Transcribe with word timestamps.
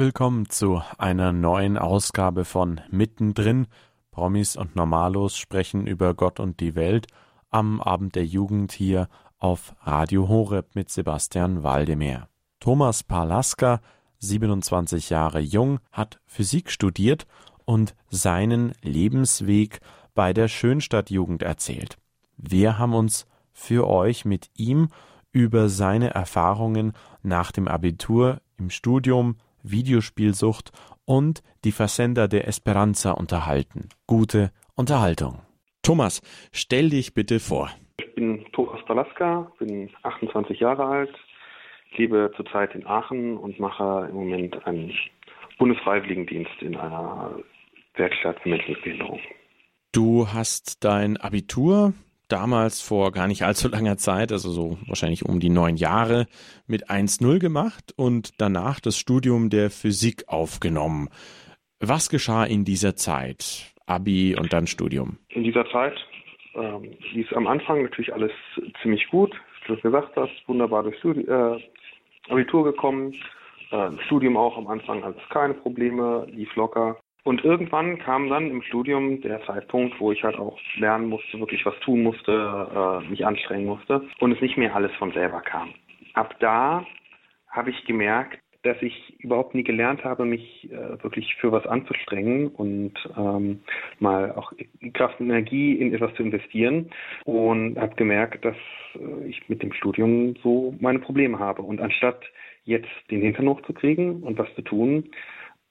Willkommen 0.00 0.48
zu 0.48 0.80
einer 0.96 1.32
neuen 1.32 1.76
Ausgabe 1.76 2.44
von 2.44 2.80
Mittendrin. 2.88 3.66
Promis 4.12 4.54
und 4.54 4.76
Normalos 4.76 5.36
sprechen 5.36 5.88
über 5.88 6.14
Gott 6.14 6.38
und 6.38 6.60
die 6.60 6.76
Welt 6.76 7.08
am 7.50 7.80
Abend 7.80 8.14
der 8.14 8.24
Jugend 8.24 8.70
hier 8.70 9.08
auf 9.38 9.74
Radio 9.80 10.28
Horeb 10.28 10.76
mit 10.76 10.88
Sebastian 10.88 11.64
Waldemar. 11.64 12.28
Thomas 12.60 13.02
Palaska, 13.02 13.80
27 14.20 15.10
Jahre 15.10 15.40
jung, 15.40 15.80
hat 15.90 16.20
Physik 16.26 16.70
studiert 16.70 17.26
und 17.64 17.96
seinen 18.08 18.74
Lebensweg 18.82 19.80
bei 20.14 20.32
der 20.32 20.46
Schönstadtjugend 20.46 21.42
erzählt. 21.42 21.98
Wir 22.36 22.78
haben 22.78 22.94
uns 22.94 23.26
für 23.52 23.88
euch 23.88 24.24
mit 24.24 24.48
ihm 24.54 24.90
über 25.32 25.68
seine 25.68 26.10
Erfahrungen 26.10 26.92
nach 27.24 27.50
dem 27.50 27.66
Abitur 27.66 28.40
im 28.58 28.70
Studium 28.70 29.38
Videospielsucht 29.70 30.70
und 31.04 31.42
die 31.64 31.72
Versender 31.72 32.28
der 32.28 32.46
Esperanza 32.46 33.12
unterhalten. 33.12 33.88
Gute 34.06 34.52
Unterhaltung. 34.74 35.40
Thomas, 35.82 36.20
stell 36.52 36.90
dich 36.90 37.14
bitte 37.14 37.40
vor. 37.40 37.70
Ich 37.98 38.14
bin 38.14 38.44
Thomas 38.52 38.84
Palaska, 38.84 39.50
bin 39.58 39.90
28 40.02 40.60
Jahre 40.60 40.84
alt, 40.84 41.14
lebe 41.96 42.30
zurzeit 42.36 42.74
in 42.74 42.86
Aachen 42.86 43.36
und 43.36 43.58
mache 43.58 44.06
im 44.10 44.16
Moment 44.16 44.66
einen 44.66 44.92
Bundesfreiwilligendienst 45.58 46.60
in 46.60 46.76
einer 46.76 47.38
Werkstatt 47.94 48.38
für 48.40 48.50
Menschen 48.50 48.72
mit 48.72 48.82
Behinderung. 48.82 49.20
Du 49.92 50.28
hast 50.28 50.84
dein 50.84 51.16
Abitur 51.16 51.94
damals 52.28 52.80
vor 52.80 53.12
gar 53.12 53.26
nicht 53.26 53.42
allzu 53.42 53.68
langer 53.68 53.96
Zeit, 53.96 54.32
also 54.32 54.50
so 54.50 54.78
wahrscheinlich 54.86 55.24
um 55.24 55.40
die 55.40 55.50
neun 55.50 55.76
Jahre, 55.76 56.26
mit 56.66 56.90
1.0 56.90 57.38
gemacht 57.38 57.92
und 57.96 58.40
danach 58.40 58.80
das 58.80 58.98
Studium 58.98 59.50
der 59.50 59.70
Physik 59.70 60.24
aufgenommen. 60.28 61.08
Was 61.80 62.10
geschah 62.10 62.44
in 62.44 62.64
dieser 62.64 62.96
Zeit? 62.96 63.72
Abi 63.86 64.36
und 64.38 64.52
dann 64.52 64.66
Studium? 64.66 65.18
In 65.30 65.44
dieser 65.44 65.68
Zeit 65.70 65.94
ähm, 66.54 66.90
lief 67.12 67.32
am 67.32 67.46
Anfang 67.46 67.82
natürlich 67.82 68.12
alles 68.12 68.32
ziemlich 68.82 69.08
gut. 69.08 69.34
Wie 69.66 69.74
du 69.74 69.80
gesagt 69.80 70.14
hast, 70.16 70.32
wunderbar 70.46 70.82
durch 70.82 70.98
Studi 70.98 71.22
äh, 71.22 71.60
Abitur 72.28 72.64
gekommen. 72.64 73.14
Äh, 73.70 73.90
Studium 74.06 74.36
auch 74.36 74.56
am 74.56 74.66
Anfang 74.66 75.02
alles 75.04 75.16
keine 75.30 75.54
Probleme, 75.54 76.26
lief 76.30 76.54
locker. 76.56 76.98
Und 77.24 77.44
irgendwann 77.44 77.98
kam 77.98 78.28
dann 78.30 78.50
im 78.50 78.62
Studium 78.62 79.20
der 79.20 79.42
Zeitpunkt, 79.44 80.00
wo 80.00 80.12
ich 80.12 80.22
halt 80.22 80.36
auch 80.36 80.58
lernen 80.76 81.08
musste, 81.08 81.38
wirklich 81.38 81.64
was 81.66 81.78
tun 81.80 82.02
musste, 82.02 83.02
äh, 83.02 83.10
mich 83.10 83.26
anstrengen 83.26 83.66
musste 83.66 84.02
und 84.20 84.32
es 84.32 84.40
nicht 84.40 84.56
mehr 84.56 84.74
alles 84.74 84.92
von 84.96 85.12
selber 85.12 85.40
kam. 85.40 85.74
Ab 86.14 86.36
da 86.40 86.86
habe 87.50 87.70
ich 87.70 87.84
gemerkt, 87.84 88.38
dass 88.62 88.80
ich 88.82 89.14
überhaupt 89.20 89.54
nie 89.54 89.62
gelernt 89.62 90.04
habe, 90.04 90.24
mich 90.24 90.68
äh, 90.70 91.02
wirklich 91.02 91.34
für 91.36 91.52
was 91.52 91.66
anzustrengen 91.66 92.48
und 92.48 92.92
ähm, 93.16 93.60
mal 94.00 94.32
auch 94.32 94.52
Kraft 94.94 95.20
und 95.20 95.26
Energie 95.26 95.74
in 95.74 95.94
etwas 95.94 96.12
zu 96.14 96.22
investieren 96.22 96.90
und 97.24 97.78
habe 97.78 97.94
gemerkt, 97.94 98.44
dass 98.44 98.56
äh, 98.94 99.28
ich 99.28 99.48
mit 99.48 99.62
dem 99.62 99.72
Studium 99.72 100.34
so 100.42 100.74
meine 100.80 100.98
Probleme 100.98 101.38
habe. 101.38 101.62
Und 101.62 101.80
anstatt 101.80 102.20
jetzt 102.64 102.88
den 103.10 103.22
Hintern 103.22 103.48
hochzukriegen 103.48 104.22
und 104.22 104.38
was 104.38 104.52
zu 104.54 104.62
tun, 104.62 105.04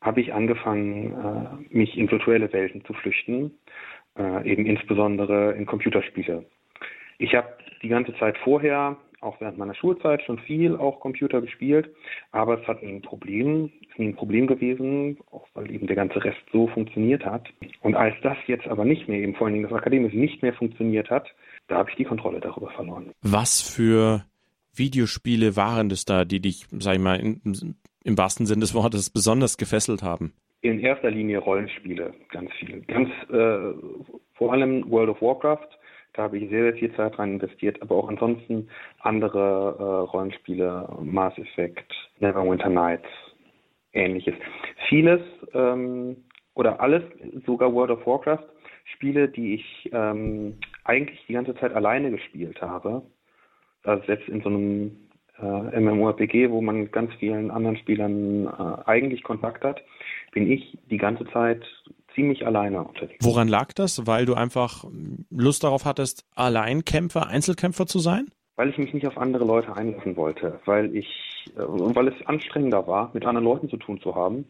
habe 0.07 0.21
ich 0.21 0.33
angefangen, 0.33 1.11
äh, 1.11 1.77
mich 1.77 1.97
in 1.97 2.09
virtuelle 2.09 2.51
Welten 2.53 2.83
zu 2.85 2.93
flüchten, 2.93 3.51
äh, 4.17 4.49
eben 4.49 4.65
insbesondere 4.65 5.51
in 5.51 5.65
Computerspiele. 5.65 6.45
Ich 7.19 7.35
habe 7.35 7.49
die 7.83 7.89
ganze 7.89 8.15
Zeit 8.17 8.37
vorher, 8.37 8.95
auch 9.19 9.41
während 9.41 9.57
meiner 9.57 9.75
Schulzeit, 9.75 10.23
schon 10.23 10.39
viel 10.39 10.77
auch 10.77 11.01
Computer 11.01 11.41
gespielt, 11.41 11.89
aber 12.31 12.61
es 12.61 12.67
hat 12.67 12.81
ein 12.83 13.01
Problem, 13.01 13.69
ist 13.89 13.99
nie 13.99 14.07
ein 14.07 14.15
Problem 14.15 14.47
gewesen, 14.47 15.17
auch 15.29 15.45
weil 15.55 15.69
eben 15.71 15.87
der 15.87 15.97
ganze 15.97 16.23
Rest 16.23 16.41
so 16.53 16.67
funktioniert 16.67 17.25
hat. 17.25 17.49
Und 17.81 17.95
als 17.95 18.15
das 18.23 18.37
jetzt 18.47 18.67
aber 18.67 18.85
nicht 18.85 19.09
mehr, 19.09 19.19
eben 19.19 19.35
vor 19.35 19.47
allen 19.47 19.55
Dingen 19.55 19.67
das 19.67 19.77
Akademische 19.77 20.17
nicht 20.17 20.41
mehr 20.41 20.53
funktioniert 20.53 21.09
hat, 21.09 21.27
da 21.67 21.79
habe 21.79 21.89
ich 21.89 21.97
die 21.97 22.05
Kontrolle 22.05 22.39
darüber 22.39 22.69
verloren. 22.71 23.11
Was 23.23 23.61
für 23.61 24.23
Videospiele 24.73 25.57
waren 25.57 25.89
das 25.89 26.05
da, 26.05 26.23
die 26.23 26.39
dich, 26.39 26.65
sag 26.71 26.93
ich 26.93 27.01
mal, 27.01 27.19
in, 27.19 27.75
im 28.07 28.17
wahrsten 28.17 28.45
Sinne 28.45 28.61
des 28.61 28.73
Wortes 28.73 29.09
besonders 29.09 29.57
gefesselt 29.57 30.01
haben? 30.01 30.33
In 30.61 30.79
erster 30.79 31.11
Linie 31.11 31.39
Rollenspiele, 31.39 32.13
ganz 32.31 32.51
viel. 32.53 32.81
Ganz 32.87 33.09
äh, 33.29 33.77
vor 34.33 34.53
allem 34.53 34.89
World 34.89 35.09
of 35.09 35.21
Warcraft, 35.21 35.67
da 36.13 36.23
habe 36.23 36.39
ich 36.39 36.49
sehr, 36.49 36.63
sehr 36.63 36.73
viel 36.73 36.95
Zeit 36.95 37.19
rein 37.19 37.33
investiert, 37.33 37.79
aber 37.81 37.95
auch 37.95 38.09
ansonsten 38.09 38.69
andere 39.01 39.75
äh, 39.77 40.09
Rollenspiele, 40.09 40.89
Mass 41.03 41.37
Effect, 41.37 41.93
Neverwinter 42.19 42.69
Nights, 42.69 43.07
ähnliches. 43.93 44.33
Vieles 44.89 45.21
ähm, 45.53 46.17
oder 46.55 46.81
alles, 46.81 47.03
sogar 47.45 47.71
World 47.71 47.91
of 47.91 48.07
Warcraft, 48.07 48.47
Spiele, 48.95 49.27
die 49.27 49.55
ich 49.55 49.89
ähm, 49.91 50.57
eigentlich 50.85 51.23
die 51.27 51.33
ganze 51.33 51.55
Zeit 51.55 51.73
alleine 51.73 52.09
gespielt 52.09 52.61
habe. 52.61 53.03
Also 53.83 54.03
selbst 54.05 54.27
in 54.27 54.41
so 54.41 54.49
einem 54.49 55.06
äh, 55.41 55.79
MMORPG, 55.79 56.49
wo 56.49 56.61
man 56.61 56.81
mit 56.81 56.91
ganz 56.91 57.13
vielen 57.19 57.51
anderen 57.51 57.77
Spielern 57.77 58.45
äh, 58.45 58.89
eigentlich 58.89 59.23
Kontakt 59.23 59.63
hat, 59.63 59.81
bin 60.31 60.51
ich 60.51 60.77
die 60.89 60.97
ganze 60.97 61.25
Zeit 61.31 61.63
ziemlich 62.15 62.45
alleine 62.45 62.83
unterwegs. 62.83 63.23
Woran 63.23 63.47
lag 63.47 63.73
das? 63.73 64.07
Weil 64.07 64.25
du 64.25 64.33
einfach 64.33 64.85
Lust 65.29 65.63
darauf 65.63 65.85
hattest, 65.85 66.25
Alleinkämpfer, 66.35 67.27
Einzelkämpfer 67.27 67.85
zu 67.85 67.99
sein? 67.99 68.27
Weil 68.55 68.69
ich 68.69 68.77
mich 68.77 68.93
nicht 68.93 69.05
auf 69.05 69.17
andere 69.17 69.45
Leute 69.45 69.75
einlassen 69.75 70.15
wollte, 70.15 70.59
weil 70.65 70.95
ich, 70.95 71.07
äh, 71.55 71.59
weil 71.59 72.07
es 72.07 72.25
anstrengender 72.25 72.87
war, 72.87 73.11
mit 73.13 73.25
anderen 73.25 73.45
Leuten 73.45 73.69
zu 73.69 73.77
tun 73.77 74.01
zu 74.01 74.15
haben 74.15 74.45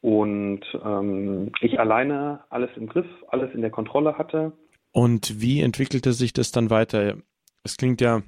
und 0.00 0.60
ähm, 0.84 1.52
ich 1.60 1.78
alleine 1.78 2.40
alles 2.50 2.70
im 2.76 2.88
Griff, 2.88 3.06
alles 3.28 3.54
in 3.54 3.60
der 3.60 3.70
Kontrolle 3.70 4.18
hatte. 4.18 4.52
Und 4.90 5.40
wie 5.40 5.60
entwickelte 5.60 6.12
sich 6.12 6.32
das 6.32 6.50
dann 6.50 6.70
weiter? 6.70 7.16
Es 7.62 7.76
klingt 7.76 8.00
ja 8.00 8.22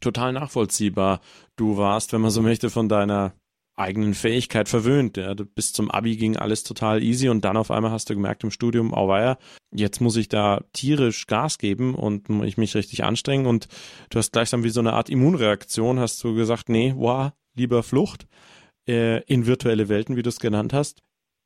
total 0.00 0.32
nachvollziehbar. 0.32 1.20
Du 1.56 1.76
warst, 1.76 2.12
wenn 2.12 2.20
man 2.20 2.30
so 2.30 2.42
möchte, 2.42 2.70
von 2.70 2.88
deiner 2.88 3.34
eigenen 3.76 4.14
Fähigkeit 4.14 4.68
verwöhnt. 4.68 5.16
Ja. 5.16 5.34
Bis 5.34 5.72
zum 5.72 5.90
Abi 5.90 6.16
ging 6.16 6.36
alles 6.36 6.62
total 6.62 7.02
easy 7.02 7.28
und 7.28 7.44
dann 7.44 7.56
auf 7.56 7.70
einmal 7.70 7.90
hast 7.90 8.08
du 8.08 8.14
gemerkt 8.14 8.44
im 8.44 8.50
Studium, 8.50 8.92
oh 8.92 9.08
weia, 9.08 9.38
jetzt 9.74 10.00
muss 10.00 10.16
ich 10.16 10.28
da 10.28 10.62
tierisch 10.72 11.26
Gas 11.26 11.58
geben 11.58 11.94
und 11.94 12.28
ich 12.44 12.56
mich 12.56 12.74
richtig 12.74 13.04
anstrengen 13.04 13.46
und 13.46 13.68
du 14.10 14.18
hast 14.18 14.32
gleichsam 14.32 14.62
wie 14.62 14.70
so 14.70 14.80
eine 14.80 14.92
Art 14.92 15.10
Immunreaktion, 15.10 15.98
hast 15.98 16.22
du 16.22 16.34
gesagt, 16.34 16.68
nee, 16.68 16.94
wow, 16.96 17.32
lieber 17.56 17.82
Flucht 17.82 18.26
äh, 18.88 19.22
in 19.24 19.46
virtuelle 19.46 19.88
Welten, 19.88 20.16
wie 20.16 20.22
du 20.22 20.28
es 20.28 20.38
genannt 20.38 20.72
hast. 20.72 21.02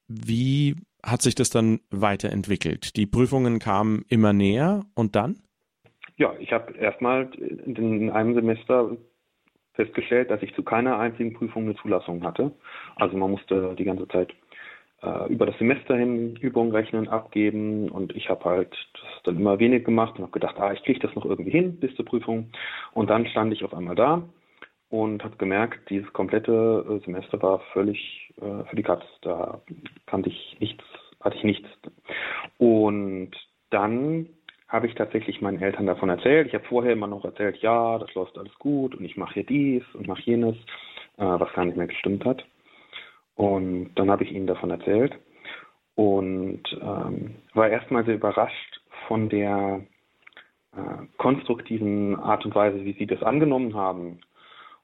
Wie 0.06 0.76
hat 1.02 1.22
sich 1.22 1.34
das 1.34 1.50
dann 1.50 1.80
weiterentwickelt? 1.90 2.96
Die 2.96 3.06
Prüfungen 3.06 3.58
kamen 3.58 4.04
immer 4.08 4.32
näher 4.32 4.84
und 4.94 5.16
dann? 5.16 5.40
Ja, 6.18 6.34
ich 6.40 6.52
habe 6.52 6.72
erstmal 6.76 7.30
in 7.34 8.10
einem 8.10 8.34
Semester 8.34 8.96
festgestellt, 9.74 10.30
dass 10.30 10.42
ich 10.42 10.52
zu 10.54 10.64
keiner 10.64 10.98
einzigen 10.98 11.32
Prüfung 11.32 11.62
eine 11.62 11.76
Zulassung 11.76 12.24
hatte. 12.24 12.50
Also 12.96 13.16
man 13.16 13.30
musste 13.30 13.76
die 13.76 13.84
ganze 13.84 14.08
Zeit 14.08 14.34
äh, 15.00 15.32
über 15.32 15.46
das 15.46 15.56
Semester 15.58 15.96
hin 15.96 16.34
Übungen 16.34 16.72
rechnen, 16.72 17.08
abgeben 17.08 17.88
und 17.88 18.16
ich 18.16 18.28
habe 18.28 18.44
halt 18.44 18.72
das 18.94 19.22
dann 19.22 19.36
immer 19.36 19.60
wenig 19.60 19.84
gemacht 19.84 20.16
und 20.16 20.22
habe 20.22 20.32
gedacht, 20.32 20.58
ah, 20.58 20.72
ich 20.72 20.82
kriege 20.82 20.98
das 20.98 21.14
noch 21.14 21.24
irgendwie 21.24 21.52
hin 21.52 21.78
bis 21.78 21.94
zur 21.94 22.04
Prüfung. 22.04 22.50
Und 22.94 23.10
dann 23.10 23.24
stand 23.28 23.52
ich 23.52 23.62
auf 23.62 23.72
einmal 23.72 23.94
da 23.94 24.24
und 24.88 25.22
habe 25.22 25.36
gemerkt, 25.36 25.88
dieses 25.88 26.12
komplette 26.12 26.84
äh, 26.88 27.04
Semester 27.04 27.40
war 27.40 27.60
völlig 27.72 28.34
äh, 28.38 28.64
für 28.64 28.74
die 28.74 28.82
Katz. 28.82 29.04
Da 29.22 29.60
kannte 30.06 30.30
ich 30.30 30.56
nichts, 30.58 30.82
hatte 31.20 31.36
ich 31.36 31.44
nichts. 31.44 31.68
Und 32.58 33.30
dann 33.70 34.26
habe 34.68 34.86
ich 34.86 34.94
tatsächlich 34.94 35.40
meinen 35.40 35.62
Eltern 35.62 35.86
davon 35.86 36.10
erzählt. 36.10 36.46
Ich 36.46 36.54
habe 36.54 36.64
vorher 36.64 36.92
immer 36.92 37.06
noch 37.06 37.24
erzählt, 37.24 37.56
ja, 37.58 37.98
das 37.98 38.12
läuft 38.14 38.36
alles 38.36 38.54
gut 38.58 38.94
und 38.94 39.04
ich 39.04 39.16
mache 39.16 39.34
hier 39.34 39.44
dies 39.44 39.82
und 39.94 40.06
mache 40.06 40.22
jenes, 40.22 40.56
äh, 41.16 41.24
was 41.24 41.52
gar 41.54 41.64
nicht 41.64 41.76
mehr 41.76 41.86
gestimmt 41.86 42.24
hat. 42.24 42.44
Und 43.34 43.94
dann 43.94 44.10
habe 44.10 44.24
ich 44.24 44.32
ihnen 44.32 44.46
davon 44.46 44.70
erzählt 44.70 45.18
und 45.94 46.62
ähm, 46.80 47.36
war 47.54 47.68
erstmal 47.68 48.04
sehr 48.04 48.16
überrascht 48.16 48.80
von 49.06 49.28
der 49.28 49.80
äh, 50.76 51.06
konstruktiven 51.16 52.16
Art 52.16 52.44
und 52.44 52.54
Weise, 52.54 52.84
wie 52.84 52.92
sie 52.92 53.06
das 53.06 53.22
angenommen 53.22 53.74
haben 53.74 54.20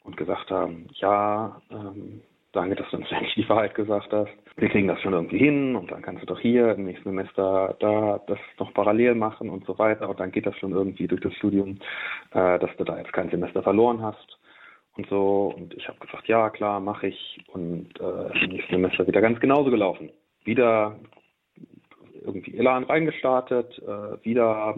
und 0.02 0.16
gesagt 0.16 0.50
haben, 0.50 0.88
ja, 0.94 1.60
ähm, 1.70 2.22
danke, 2.52 2.76
dass 2.76 2.88
du 2.90 2.96
uns 2.96 3.06
endlich 3.10 3.34
die 3.34 3.48
Wahrheit 3.48 3.74
gesagt 3.74 4.12
hast. 4.12 4.32
Wir 4.56 4.68
kriegen 4.68 4.86
das 4.86 5.00
schon 5.00 5.12
irgendwie 5.12 5.38
hin 5.38 5.74
und 5.74 5.90
dann 5.90 6.02
kannst 6.02 6.22
du 6.22 6.26
doch 6.26 6.38
hier 6.38 6.74
im 6.74 6.84
nächsten 6.84 7.10
Semester 7.10 7.76
da 7.80 8.20
das 8.28 8.38
noch 8.58 8.72
parallel 8.72 9.16
machen 9.16 9.50
und 9.50 9.66
so 9.66 9.78
weiter 9.78 10.08
und 10.08 10.20
dann 10.20 10.30
geht 10.30 10.46
das 10.46 10.56
schon 10.58 10.72
irgendwie 10.72 11.08
durch 11.08 11.20
das 11.20 11.34
Studium, 11.34 11.78
äh, 12.30 12.58
dass 12.60 12.70
du 12.76 12.84
da 12.84 12.96
jetzt 12.98 13.12
kein 13.12 13.30
Semester 13.30 13.64
verloren 13.64 14.00
hast 14.00 14.38
und 14.96 15.08
so. 15.08 15.52
Und 15.56 15.74
ich 15.74 15.88
habe 15.88 15.98
gesagt, 15.98 16.28
ja 16.28 16.50
klar, 16.50 16.78
mache 16.78 17.08
ich 17.08 17.44
und 17.48 17.88
äh, 18.00 18.44
im 18.44 18.50
nächsten 18.50 18.74
Semester 18.74 19.06
wieder 19.06 19.20
ganz 19.20 19.40
genauso 19.40 19.70
gelaufen. 19.70 20.10
Wieder 20.44 21.00
irgendwie 22.22 22.56
Elan 22.56 22.84
reingestartet, 22.84 23.78
äh, 23.80 24.24
wieder 24.24 24.76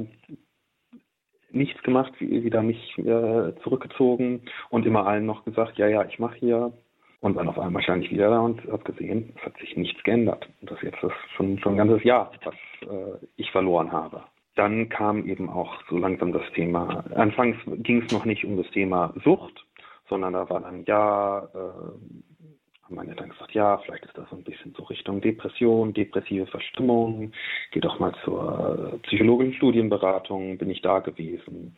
nichts 1.51 1.83
gemacht, 1.83 2.13
wieder 2.19 2.63
mich 2.63 2.99
äh, 2.99 3.55
zurückgezogen 3.63 4.43
und 4.71 4.87
immer 4.87 5.07
allen 5.07 5.27
noch 5.27 5.45
gesagt, 5.45 5.79
ja, 5.79 5.87
ja, 5.87 6.05
ich 6.05 6.19
mache 6.19 6.37
hier 6.37 6.73
Und 7.21 7.37
dann 7.37 7.49
auf 7.49 7.59
einmal 7.59 7.83
stand 7.83 8.05
ich 8.05 8.11
wieder 8.11 8.31
da 8.31 8.41
und 8.41 8.63
habe 8.71 8.85
gesehen, 8.85 9.33
es 9.37 9.43
hat 9.43 9.57
sich 9.59 9.77
nichts 9.77 10.03
geändert. 10.05 10.49
Und 10.61 10.71
das 10.71 10.81
jetzt 10.83 11.03
ist 11.03 11.13
schon, 11.37 11.59
schon 11.59 11.75
ein 11.75 11.79
ganzes 11.79 12.05
Jahr, 12.05 12.31
was 12.45 12.55
äh, 12.83 13.27
ich 13.37 13.51
verloren 13.51 13.91
habe. 13.91 14.23
Dann 14.55 14.89
kam 14.89 15.27
eben 15.27 15.49
auch 15.51 15.75
so 15.89 15.99
langsam 15.99 16.33
das 16.33 16.51
Thema, 16.55 17.05
anfangs 17.15 17.57
ging 17.67 18.03
es 18.03 18.13
noch 18.13 18.25
nicht 18.25 18.45
um 18.45 18.57
das 18.57 18.71
Thema 18.71 19.13
Sucht, 19.23 19.65
sondern 20.09 20.33
da 20.33 20.49
war 20.49 20.61
dann, 20.61 20.85
ja, 20.87 21.49
äh, 21.55 22.87
haben 22.87 22.95
meine 22.95 23.11
Eltern 23.11 23.31
gesagt, 23.31 23.53
ja, 23.53 23.79
vielleicht 23.79 24.05
ist 24.05 24.17
das 24.17 24.31
so 24.31 24.37
ein 24.37 24.45
bisschen 24.45 24.73
so 24.77 24.85
Richtung 24.85 25.21
Depression, 25.21 25.93
depressive 25.93 26.47
Verstimmung, 26.47 27.33
geh 27.73 27.81
doch 27.81 27.99
mal 27.99 28.15
zur 28.25 28.93
äh, 28.95 28.99
psychologischen 29.07 29.55
Studienberatung, 29.55 30.57
bin 30.57 30.71
ich 30.71 30.83
da 30.83 31.01
gewesen. 31.01 31.77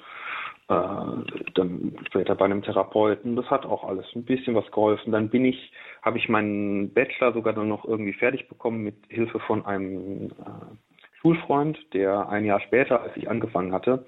Äh, 0.68 1.42
dann 1.54 1.96
später 2.06 2.34
bei 2.34 2.44
einem 2.44 2.62
Therapeuten, 2.62 3.36
das 3.36 3.46
hat 3.50 3.64
auch 3.64 3.84
alles 3.84 4.06
ein 4.14 4.24
bisschen 4.24 4.54
was 4.54 4.70
geholfen. 4.70 5.12
Dann 5.12 5.30
bin 5.30 5.44
ich, 5.44 5.72
habe 6.02 6.18
ich 6.18 6.28
meinen 6.28 6.92
Bachelor 6.92 7.32
sogar 7.32 7.54
dann 7.54 7.68
noch 7.68 7.84
irgendwie 7.86 8.12
fertig 8.12 8.48
bekommen 8.48 8.82
mit 8.82 8.96
Hilfe 9.08 9.40
von 9.40 9.64
einem 9.64 10.26
äh, 10.26 10.30
Schulfreund, 11.20 11.78
der 11.94 12.28
ein 12.28 12.44
Jahr 12.44 12.60
später, 12.60 13.00
als 13.00 13.16
ich 13.16 13.30
angefangen 13.30 13.72
hatte, 13.72 14.06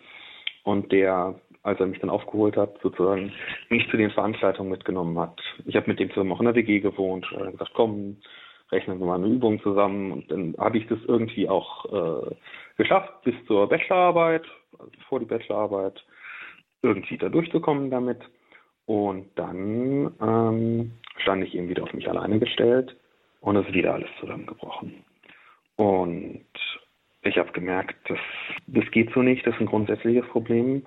und 0.64 0.92
der 0.92 1.40
als 1.62 1.78
er 1.78 1.86
mich 1.86 2.00
dann 2.00 2.10
aufgeholt 2.10 2.56
hat, 2.56 2.78
sozusagen 2.82 3.32
mich 3.68 3.88
zu 3.90 3.96
den 3.96 4.10
Veranstaltungen 4.10 4.70
mitgenommen 4.70 5.18
hat. 5.18 5.38
Ich 5.66 5.76
habe 5.76 5.90
mit 5.90 6.00
dem 6.00 6.08
zusammen 6.10 6.32
auch 6.32 6.40
in 6.40 6.46
der 6.46 6.54
WG 6.54 6.80
gewohnt. 6.80 7.26
Er 7.32 7.46
hat 7.46 7.52
gesagt, 7.52 7.72
komm, 7.74 8.16
rechnen 8.72 8.98
wir 8.98 9.06
mal 9.06 9.16
eine 9.16 9.26
Übung 9.26 9.60
zusammen. 9.60 10.12
Und 10.12 10.30
dann 10.30 10.54
habe 10.58 10.78
ich 10.78 10.86
das 10.86 10.98
irgendwie 11.06 11.48
auch 11.48 11.84
äh, 11.92 12.34
geschafft 12.78 13.12
bis 13.24 13.34
zur 13.46 13.68
Bachelorarbeit, 13.68 14.44
also 14.78 14.90
vor 15.08 15.20
die 15.20 15.26
Bachelorarbeit, 15.26 16.02
irgendwie 16.82 17.18
da 17.18 17.28
durchzukommen 17.28 17.90
damit. 17.90 18.18
Und 18.86 19.26
dann 19.36 20.12
ähm, 20.20 20.92
stand 21.18 21.44
ich 21.44 21.54
eben 21.54 21.68
wieder 21.68 21.84
auf 21.84 21.92
mich 21.92 22.08
alleine 22.08 22.38
gestellt 22.38 22.96
und 23.40 23.56
es 23.56 23.66
ist 23.66 23.74
wieder 23.74 23.94
alles 23.94 24.10
zusammengebrochen. 24.18 25.04
Und 25.76 26.44
ich 27.22 27.38
habe 27.38 27.52
gemerkt, 27.52 27.96
das, 28.08 28.18
das 28.66 28.90
geht 28.90 29.12
so 29.12 29.22
nicht, 29.22 29.46
das 29.46 29.54
ist 29.54 29.60
ein 29.60 29.66
grundsätzliches 29.66 30.26
Problem 30.28 30.82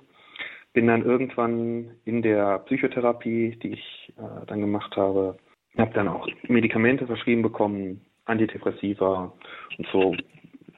bin 0.74 0.88
dann 0.88 1.04
irgendwann 1.04 1.92
in 2.04 2.20
der 2.20 2.58
Psychotherapie, 2.66 3.56
die 3.62 3.74
ich 3.74 4.12
äh, 4.18 4.44
dann 4.46 4.60
gemacht 4.60 4.94
habe, 4.96 5.38
habe 5.78 5.94
dann 5.94 6.08
auch 6.08 6.28
Medikamente 6.48 7.06
verschrieben 7.06 7.42
bekommen, 7.42 8.04
Antidepressiva 8.26 9.32
und 9.78 9.86
so, 9.92 10.14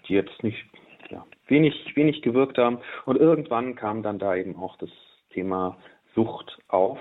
die 0.07 0.15
jetzt 0.15 0.43
nicht 0.43 0.65
ja, 1.11 1.25
wenig, 1.49 1.93
wenig 1.97 2.23
gewirkt 2.23 2.59
haben. 2.59 2.79
Und 3.07 3.17
irgendwann 3.17 3.75
kam 3.75 4.03
dann 4.03 4.19
da 4.19 4.37
eben 4.37 4.55
auch 4.57 4.77
das 4.77 4.91
Thema 5.37 5.77
Sucht 6.15 6.59
auf. 6.69 6.99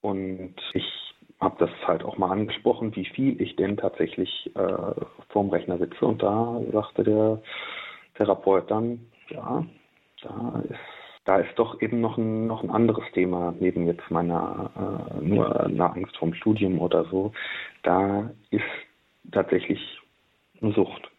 Und 0.00 0.54
ich 0.72 0.84
habe 1.40 1.56
das 1.58 1.70
halt 1.86 2.04
auch 2.04 2.16
mal 2.16 2.30
angesprochen, 2.30 2.96
wie 2.96 3.04
viel 3.04 3.40
ich 3.40 3.56
denn 3.56 3.76
tatsächlich 3.76 4.50
äh, 4.56 5.04
vorm 5.28 5.50
Rechner 5.50 5.78
sitze. 5.78 6.04
Und 6.04 6.22
da 6.22 6.60
sagte 6.72 7.04
der 7.04 7.42
Therapeut 8.14 8.70
dann, 8.70 9.06
ja, 9.28 9.64
da 10.22 10.62
ist 10.68 10.78
da 11.24 11.38
ist 11.38 11.58
doch 11.58 11.80
eben 11.80 12.00
noch 12.00 12.18
ein, 12.18 12.46
noch 12.46 12.62
ein 12.62 12.70
anderes 12.70 13.04
Thema, 13.12 13.54
neben 13.58 13.86
jetzt 13.86 14.10
meiner 14.10 14.70
äh, 14.76 15.24
nur 15.24 15.58
einer 15.58 15.94
Angst 15.94 16.16
vorm 16.18 16.34
Studium 16.34 16.78
oder 16.80 17.04
so. 17.06 17.32
Da 17.82 18.30
ist 18.50 18.62
tatsächlich 19.32 19.80
eine 20.60 20.72
Sucht. 20.72 21.10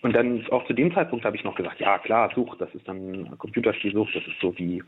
Und 0.00 0.14
dann 0.14 0.46
auch 0.50 0.64
zu 0.66 0.74
dem 0.74 0.94
Zeitpunkt 0.94 1.24
habe 1.24 1.36
ich 1.36 1.44
noch 1.44 1.56
gesagt, 1.56 1.80
ja 1.80 1.98
klar, 1.98 2.30
Sucht, 2.34 2.60
das 2.60 2.72
ist 2.74 2.86
dann 2.86 3.36
Computerspielsucht, 3.38 4.14
das 4.14 4.26
ist 4.26 4.40
so 4.40 4.56
wie 4.56 4.82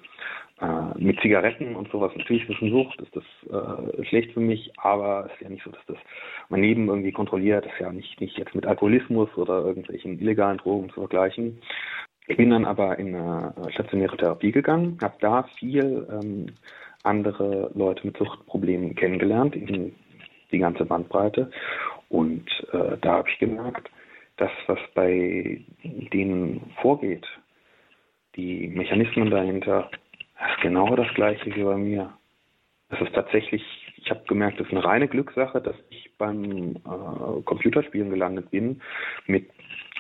äh, 0.61 0.99
mit 0.99 1.21
Zigaretten 1.21 1.75
und 1.75 1.91
sowas. 1.91 2.13
Natürlich 2.17 2.43
ist 2.43 2.55
das 2.55 2.63
eine 2.63 2.71
Sucht, 2.71 3.01
ist 3.01 3.17
das 3.17 3.25
äh, 3.51 4.05
schlecht 4.05 4.33
für 4.33 4.41
mich, 4.41 4.71
aber 4.79 5.27
es 5.27 5.33
ist 5.35 5.41
ja 5.43 5.49
nicht 5.49 5.65
so, 5.65 5.71
dass 5.71 5.85
das 5.87 5.97
mein 6.49 6.63
Leben 6.63 6.89
irgendwie 6.89 7.13
kontrolliert, 7.13 7.65
das 7.65 7.73
ist 7.73 7.81
ja 7.81 7.93
nicht, 7.93 8.21
nicht 8.21 8.39
jetzt 8.39 8.55
mit 8.55 8.67
Alkoholismus 8.67 9.29
oder 9.37 9.65
irgendwelchen 9.65 10.21
illegalen 10.21 10.59
Drogen 10.59 10.91
zu 10.91 11.01
vergleichen. 11.01 11.61
Ich 12.29 12.37
bin 12.37 12.51
dann 12.51 12.65
aber 12.65 12.97
in 13.01 13.17
eine 13.17 13.53
stationäre 13.71 14.17
Therapie 14.17 14.53
gegangen, 14.53 14.99
habe 15.03 15.17
da 15.21 15.43
viel 15.59 16.07
ähm, 16.13 16.47
andere 17.03 17.73
Leute 17.75 18.07
mit 18.07 18.17
Suchtproblemen 18.17 18.95
kennengelernt, 18.95 19.57
eben 19.57 19.97
die 20.53 20.59
ganze 20.59 20.85
Bandbreite. 20.85 21.51
Und 22.09 22.47
äh, 22.73 22.97
da 23.01 23.15
habe 23.17 23.29
ich 23.31 23.39
gemerkt, 23.39 23.91
dass 24.41 24.51
was 24.67 24.79
bei 24.95 25.61
denen 25.85 26.73
vorgeht, 26.81 27.27
die 28.37 28.69
Mechanismen 28.69 29.31
dahinter, 29.31 29.91
ist 30.35 30.63
genau 30.63 30.97
das 30.97 31.13
gleiche 31.15 31.55
wie 31.55 31.63
bei 31.63 31.77
mir. 31.77 32.13
Das 32.89 33.01
ist 33.01 33.15
tatsächlich, 33.15 33.63
ich 33.97 34.11
habe 34.11 34.25
gemerkt, 34.27 34.59
das 34.59 34.67
ist 34.67 34.73
eine 34.73 34.85
reine 34.85 35.09
Glückssache, 35.09 35.61
dass 35.61 35.77
ich 35.91 36.11
beim 36.19 36.77
äh, 36.77 37.43
Computerspielen 37.45 38.11
gelandet 38.11 38.51
bin 38.51 38.81
mit 39.27 39.51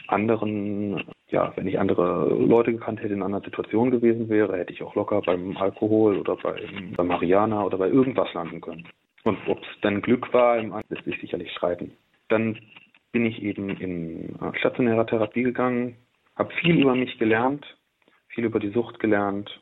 anderen 0.08 1.04
ja, 1.30 1.52
wenn 1.56 1.66
ich 1.66 1.78
andere 1.78 2.28
Leute 2.28 2.72
gekannt 2.72 3.00
hätte, 3.00 3.14
in 3.14 3.22
einer 3.22 3.40
Situation 3.40 3.90
gewesen 3.90 4.28
wäre, 4.28 4.56
hätte 4.58 4.72
ich 4.72 4.82
auch 4.82 4.94
locker 4.94 5.22
beim 5.22 5.56
Alkohol 5.56 6.18
oder 6.18 6.36
beim, 6.36 6.92
bei 6.96 7.04
Mariana 7.04 7.64
oder 7.64 7.78
bei 7.78 7.88
irgendwas 7.88 8.32
landen 8.34 8.60
können. 8.60 8.88
Und 9.24 9.38
ob 9.46 9.62
es 9.62 9.80
dann 9.82 10.02
Glück 10.02 10.32
war, 10.32 10.60
lässt 10.88 11.04
sich 11.04 11.20
sicherlich 11.20 11.52
streiten. 11.52 11.92
Dann 12.28 12.58
bin 13.12 13.26
ich 13.26 13.42
eben 13.42 13.70
in 13.70 14.38
stationärer 14.58 15.06
Therapie 15.06 15.42
gegangen, 15.42 15.96
habe 16.36 16.52
viel 16.54 16.80
über 16.80 16.94
mich 16.94 17.18
gelernt, 17.18 17.66
viel 18.28 18.44
über 18.44 18.60
die 18.60 18.70
Sucht 18.70 18.98
gelernt, 19.00 19.60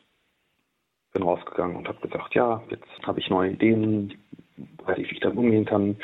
bin 1.12 1.22
rausgegangen 1.22 1.76
und 1.76 1.88
habe 1.88 2.06
gesagt, 2.06 2.34
ja, 2.34 2.62
jetzt 2.70 3.06
habe 3.06 3.20
ich 3.20 3.30
neue 3.30 3.52
Ideen, 3.52 4.14
weiß 4.84 4.98
ich, 4.98 5.10
wie 5.10 5.14
ich 5.14 5.20
damit 5.20 5.38
umgehen 5.38 5.64
kann. 5.64 5.96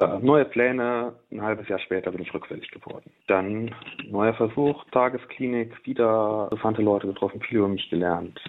Äh, 0.00 0.18
neue 0.20 0.44
Pläne, 0.44 1.14
ein 1.32 1.42
halbes 1.42 1.68
Jahr 1.68 1.80
später 1.80 2.12
bin 2.12 2.22
ich 2.22 2.32
rückfällig 2.32 2.70
geworden. 2.70 3.10
Dann 3.26 3.74
neuer 4.08 4.34
Versuch, 4.34 4.84
Tagesklinik, 4.92 5.74
wieder 5.84 6.48
interessante 6.50 6.82
Leute 6.82 7.08
getroffen, 7.08 7.40
viel 7.40 7.58
über 7.58 7.68
mich 7.68 7.90
gelernt. 7.90 8.40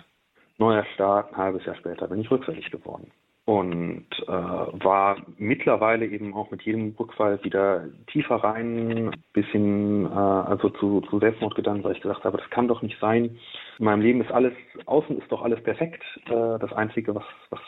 Neuer 0.59 0.85
Start, 0.93 1.31
ein 1.33 1.37
halbes 1.37 1.65
Jahr 1.65 1.75
später 1.75 2.07
bin 2.07 2.21
ich 2.21 2.29
rückfällig 2.29 2.69
geworden. 2.69 3.11
Und 3.49 4.05
äh, 4.27 4.31
war 4.31 5.17
mittlerweile 5.39 6.05
eben 6.05 6.35
auch 6.35 6.51
mit 6.51 6.61
jedem 6.61 6.93
Rückfall 6.99 7.43
wieder 7.43 7.85
tiefer 8.05 8.35
rein, 8.35 9.09
bis 9.33 9.47
hin 9.47 10.05
äh, 10.05 10.13
also 10.13 10.69
zu, 10.69 11.01
zu 11.09 11.17
Selbstmordgedanken, 11.17 11.83
weil 11.83 11.93
ich 11.93 12.01
gesagt 12.01 12.25
habe, 12.25 12.37
das 12.37 12.47
kann 12.51 12.67
doch 12.67 12.83
nicht 12.83 12.99
sein. 12.99 13.39
In 13.79 13.85
meinem 13.85 14.01
Leben 14.01 14.21
ist 14.21 14.31
alles, 14.31 14.53
außen 14.85 15.17
ist 15.17 15.31
doch 15.31 15.41
alles 15.41 15.63
perfekt. 15.63 16.03
Äh, 16.27 16.59
das 16.59 16.71
Einzige, 16.73 17.15
was, 17.15 17.23
was 17.49 17.59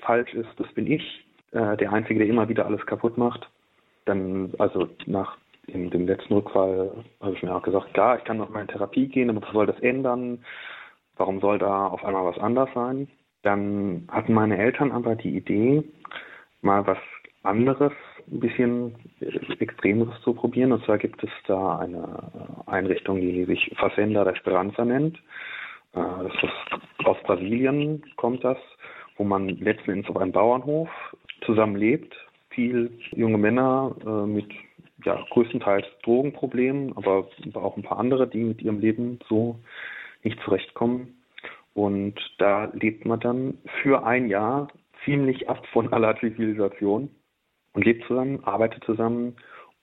falsch 0.00 0.34
ist, 0.34 0.50
das 0.58 0.70
bin 0.74 0.86
ich 0.86 1.24
äh, 1.52 1.74
der 1.78 1.90
Einzige, 1.90 2.18
der 2.18 2.28
immer 2.28 2.50
wieder 2.50 2.66
alles 2.66 2.84
kaputt 2.84 3.16
macht. 3.16 3.48
Dann, 4.04 4.52
also 4.58 4.88
nach 5.06 5.38
in 5.68 5.88
dem 5.88 6.06
letzten 6.06 6.34
Rückfall 6.34 7.02
habe 7.22 7.32
ich 7.32 7.42
mir 7.42 7.56
auch 7.56 7.62
gesagt, 7.62 7.94
klar, 7.94 8.18
ich 8.18 8.24
kann 8.24 8.36
noch 8.36 8.50
mal 8.50 8.60
in 8.60 8.68
Therapie 8.68 9.08
gehen, 9.08 9.30
aber 9.30 9.40
was 9.40 9.52
soll 9.54 9.64
das 9.64 9.80
ändern? 9.80 10.44
Warum 11.16 11.40
soll 11.40 11.58
da 11.58 11.86
auf 11.86 12.04
einmal 12.04 12.26
was 12.26 12.38
anders 12.38 12.68
sein? 12.74 13.08
Dann 13.42 14.06
hatten 14.10 14.34
meine 14.34 14.58
Eltern 14.58 14.92
aber 14.92 15.16
die 15.16 15.36
Idee, 15.36 15.82
mal 16.62 16.86
was 16.86 16.98
anderes, 17.42 17.92
ein 18.30 18.40
bisschen 18.40 18.94
Extremeres 19.58 20.20
zu 20.22 20.34
probieren. 20.34 20.72
Und 20.72 20.84
zwar 20.84 20.98
gibt 20.98 21.22
es 21.24 21.30
da 21.46 21.78
eine 21.78 22.62
Einrichtung, 22.66 23.20
die 23.20 23.44
sich 23.44 23.72
Fazenda 23.76 24.24
da 24.24 24.30
Esperanza 24.30 24.84
nennt. 24.84 25.16
Äh, 25.94 26.00
das 26.00 26.34
ist 26.42 27.06
aus 27.06 27.16
Brasilien 27.24 28.02
kommt 28.16 28.44
das, 28.44 28.58
wo 29.16 29.24
man 29.24 29.48
letzten 29.48 29.92
Endes 29.92 30.10
auf 30.10 30.16
einem 30.18 30.32
Bauernhof 30.32 30.88
zusammenlebt. 31.44 32.14
Viel 32.50 32.90
junge 33.12 33.38
Männer 33.38 33.94
äh, 34.04 34.26
mit 34.26 34.50
ja, 35.04 35.24
größtenteils 35.30 35.86
Drogenproblemen, 36.02 36.96
aber 36.96 37.28
auch 37.54 37.76
ein 37.76 37.82
paar 37.82 37.98
andere, 37.98 38.28
die 38.28 38.44
mit 38.44 38.60
ihrem 38.60 38.80
Leben 38.80 39.18
so 39.28 39.58
nicht 40.22 40.38
zurechtkommen. 40.42 41.19
Und 41.74 42.14
da 42.38 42.70
lebt 42.74 43.04
man 43.04 43.20
dann 43.20 43.58
für 43.82 44.04
ein 44.04 44.28
Jahr 44.28 44.68
ziemlich 45.04 45.48
ab 45.48 45.66
von 45.72 45.92
aller 45.92 46.18
Zivilisation 46.18 47.10
und 47.72 47.84
lebt 47.84 48.04
zusammen, 48.06 48.42
arbeitet 48.44 48.84
zusammen 48.84 49.36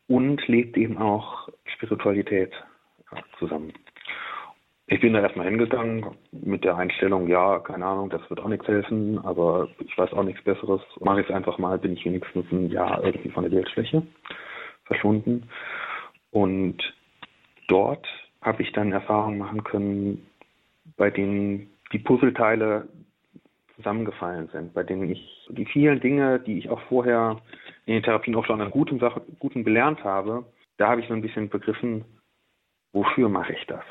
und 0.07 0.45
lebt 0.47 0.77
eben 0.77 0.97
auch 0.97 1.49
Spiritualität 1.65 2.51
zusammen. 3.39 3.73
Ich 4.89 5.01
bin 5.01 5.11
da 5.11 5.19
erstmal 5.19 5.47
hingegangen 5.47 6.05
mit 6.31 6.63
der 6.63 6.77
Einstellung, 6.77 7.27
ja, 7.27 7.59
keine 7.59 7.85
Ahnung, 7.85 8.09
das 8.09 8.21
wird 8.29 8.39
auch 8.39 8.47
nichts 8.47 8.67
helfen, 8.67 9.19
aber 9.19 9.67
ich 9.79 9.97
weiß 9.97 10.13
auch 10.13 10.23
nichts 10.23 10.41
Besseres. 10.45 10.81
Mache 11.01 11.21
ich 11.21 11.29
es 11.29 11.35
einfach 11.35 11.57
mal, 11.57 11.77
bin 11.77 11.93
ich 11.93 12.05
wenigstens 12.05 12.45
ein 12.51 12.69
Jahr 12.69 13.03
irgendwie 13.03 13.29
von 13.29 13.43
der 13.43 13.49
Bildfläche 13.49 14.03
verschwunden. 14.85 15.49
Und 16.31 16.77
dort 17.67 18.07
habe 18.41 18.63
ich 18.63 18.71
dann 18.71 18.93
Erfahrungen 18.93 19.39
machen 19.39 19.65
können, 19.65 20.25
bei 20.95 21.09
denen 21.09 21.69
die 21.91 21.99
Puzzleteile 21.99 22.87
zusammengefallen 23.75 24.49
sind, 24.51 24.73
bei 24.73 24.83
denen 24.83 25.11
ich 25.11 25.47
die 25.49 25.65
vielen 25.65 25.99
Dinge, 25.99 26.39
die 26.39 26.57
ich 26.57 26.69
auch 26.69 26.81
vorher 26.89 27.41
in 27.85 27.93
den 27.93 28.03
Therapien 28.03 28.35
auch 28.35 28.45
schon 28.45 28.61
an 28.61 28.71
guten 28.71 28.99
Sachen, 28.99 29.21
guten 29.39 29.63
gelernt 29.63 30.03
habe, 30.03 30.45
da 30.77 30.89
habe 30.89 31.01
ich 31.01 31.07
so 31.07 31.13
ein 31.13 31.21
bisschen 31.21 31.49
begriffen, 31.49 32.05
wofür 32.91 33.29
mache 33.29 33.53
ich 33.53 33.65
das? 33.67 33.83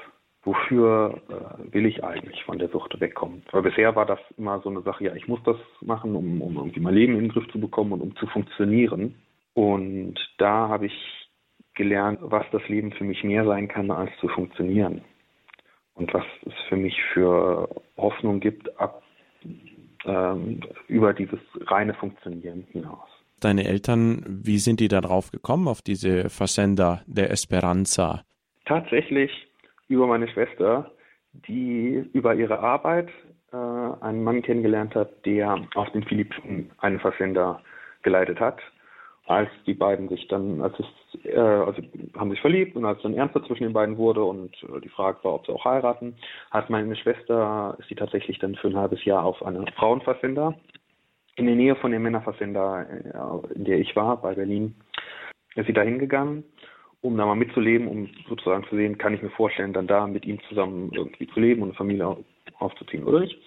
wofür 0.46 1.20
äh, 1.28 1.74
will 1.74 1.86
ich 1.86 2.02
eigentlich 2.04 2.42
von 2.44 2.58
der 2.58 2.68
Sucht 2.68 2.98
wegkommen? 3.00 3.42
Weil 3.50 3.62
bisher 3.62 3.94
war 3.96 4.06
das 4.06 4.20
immer 4.38 4.60
so 4.60 4.70
eine 4.70 4.80
Sache, 4.82 5.04
ja, 5.04 5.14
ich 5.14 5.28
muss 5.28 5.42
das 5.44 5.56
machen, 5.80 6.14
um, 6.14 6.40
um 6.40 6.56
irgendwie 6.56 6.80
mein 6.80 6.94
Leben 6.94 7.14
in 7.14 7.22
den 7.22 7.28
Griff 7.32 7.48
zu 7.50 7.60
bekommen 7.60 7.92
und 7.92 8.00
um 8.00 8.16
zu 8.16 8.26
funktionieren. 8.28 9.16
Und 9.54 10.14
da 10.38 10.68
habe 10.68 10.86
ich 10.86 11.28
gelernt, 11.74 12.20
was 12.22 12.46
das 12.52 12.66
Leben 12.68 12.92
für 12.92 13.04
mich 13.04 13.22
mehr 13.24 13.44
sein 13.44 13.68
kann, 13.68 13.90
als 13.90 14.10
zu 14.20 14.28
funktionieren. 14.28 15.02
Und 15.96 16.12
was 16.14 16.24
es 16.44 16.54
für 16.68 16.76
mich 16.76 16.96
für 17.12 17.68
Hoffnung 17.96 18.40
gibt, 18.40 18.78
ab 18.78 19.02
ähm, 20.04 20.60
über 20.88 21.12
dieses 21.12 21.40
reine 21.66 21.94
Funktionieren 21.94 22.66
hinaus. 22.70 23.08
Deine 23.40 23.66
Eltern, 23.66 24.24
wie 24.44 24.58
sind 24.58 24.80
die 24.80 24.88
darauf 24.88 25.30
gekommen, 25.30 25.68
auf 25.68 25.82
diese 25.82 26.30
Versender 26.30 27.02
der 27.06 27.30
Esperanza? 27.30 28.22
Tatsächlich 28.64 29.30
über 29.88 30.06
meine 30.06 30.28
Schwester, 30.28 30.90
die 31.32 32.08
über 32.12 32.34
ihre 32.34 32.60
Arbeit 32.60 33.08
äh, 33.52 33.56
einen 33.56 34.24
Mann 34.24 34.42
kennengelernt 34.42 34.94
hat, 34.94 35.24
der 35.26 35.58
auf 35.74 35.90
den 35.92 36.04
Philippinen 36.04 36.70
einen 36.78 37.00
Versender 37.00 37.60
geleitet 38.02 38.40
hat. 38.40 38.58
Als 39.26 39.50
die 39.66 39.74
beiden 39.74 40.08
sich 40.08 40.28
dann, 40.28 40.62
als 40.62 40.74
es, 40.78 41.24
äh, 41.24 41.38
also 41.38 41.82
haben 42.16 42.30
sich 42.30 42.40
verliebt 42.40 42.76
und 42.76 42.84
als 42.84 43.02
dann 43.02 43.14
ernster 43.14 43.44
zwischen 43.44 43.64
den 43.64 43.72
beiden 43.72 43.96
wurde 43.96 44.22
und 44.22 44.54
äh, 44.62 44.80
die 44.80 44.88
Frage 44.88 45.18
war, 45.24 45.34
ob 45.34 45.46
sie 45.46 45.52
auch 45.52 45.64
heiraten, 45.64 46.16
hat 46.50 46.70
meine 46.70 46.94
Schwester, 46.96 47.76
ist 47.80 47.88
sie 47.88 47.96
tatsächlich 47.96 48.38
dann 48.38 48.54
für 48.54 48.68
ein 48.68 48.76
halbes 48.76 49.04
Jahr 49.04 49.24
auf 49.24 49.44
einen 49.44 49.66
Frauenversender 49.68 50.54
in 51.34 51.46
der 51.46 51.56
Nähe 51.56 51.76
von 51.76 51.90
dem 51.90 52.02
Männerversender, 52.02 52.86
äh, 52.88 53.54
in 53.54 53.64
der 53.64 53.78
ich 53.78 53.96
war, 53.96 54.20
bei 54.20 54.34
Berlin, 54.34 54.74
ist 55.56 55.66
sie 55.66 55.72
da 55.72 55.82
hingegangen 55.82 56.44
um 57.06 57.16
da 57.16 57.24
mal 57.24 57.36
mitzuleben, 57.36 57.88
um 57.88 58.08
sozusagen 58.28 58.64
zu 58.68 58.76
sehen, 58.76 58.98
kann 58.98 59.14
ich 59.14 59.22
mir 59.22 59.30
vorstellen, 59.30 59.72
dann 59.72 59.86
da 59.86 60.06
mit 60.06 60.26
ihm 60.26 60.40
zusammen 60.48 60.90
irgendwie 60.92 61.26
zu 61.28 61.40
leben 61.40 61.62
und 61.62 61.68
eine 61.68 61.76
Familie 61.76 62.16
aufzuziehen 62.58 63.04
oder 63.04 63.20
nicht. 63.20 63.38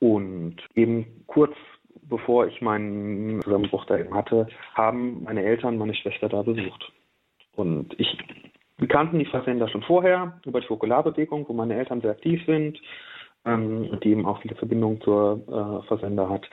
Und 0.00 0.56
eben 0.74 1.24
kurz 1.26 1.54
bevor 2.08 2.46
ich 2.46 2.60
meinen 2.60 3.40
Zusammenbruch 3.42 3.84
da 3.86 3.98
eben 3.98 4.14
hatte, 4.14 4.46
haben 4.74 5.22
meine 5.24 5.42
Eltern 5.42 5.78
meine 5.78 5.94
Schwester 5.94 6.28
da 6.28 6.42
besucht. 6.42 6.92
Und 7.56 7.94
ich, 7.98 8.18
wir 8.78 8.88
kannten 8.88 9.18
die 9.18 9.26
Versender 9.26 9.68
schon 9.68 9.82
vorher 9.82 10.40
über 10.44 10.60
die 10.60 10.66
Fokularbewegung, 10.66 11.48
wo 11.48 11.52
meine 11.52 11.76
Eltern 11.76 12.00
sehr 12.00 12.12
aktiv 12.12 12.42
sind, 12.46 12.80
ähm, 13.44 13.98
die 14.02 14.10
eben 14.10 14.26
auch 14.26 14.40
viele 14.42 14.56
Verbindungen 14.56 15.00
zur 15.02 15.40
äh, 15.48 15.86
Versender 15.86 16.28
hat. 16.28 16.48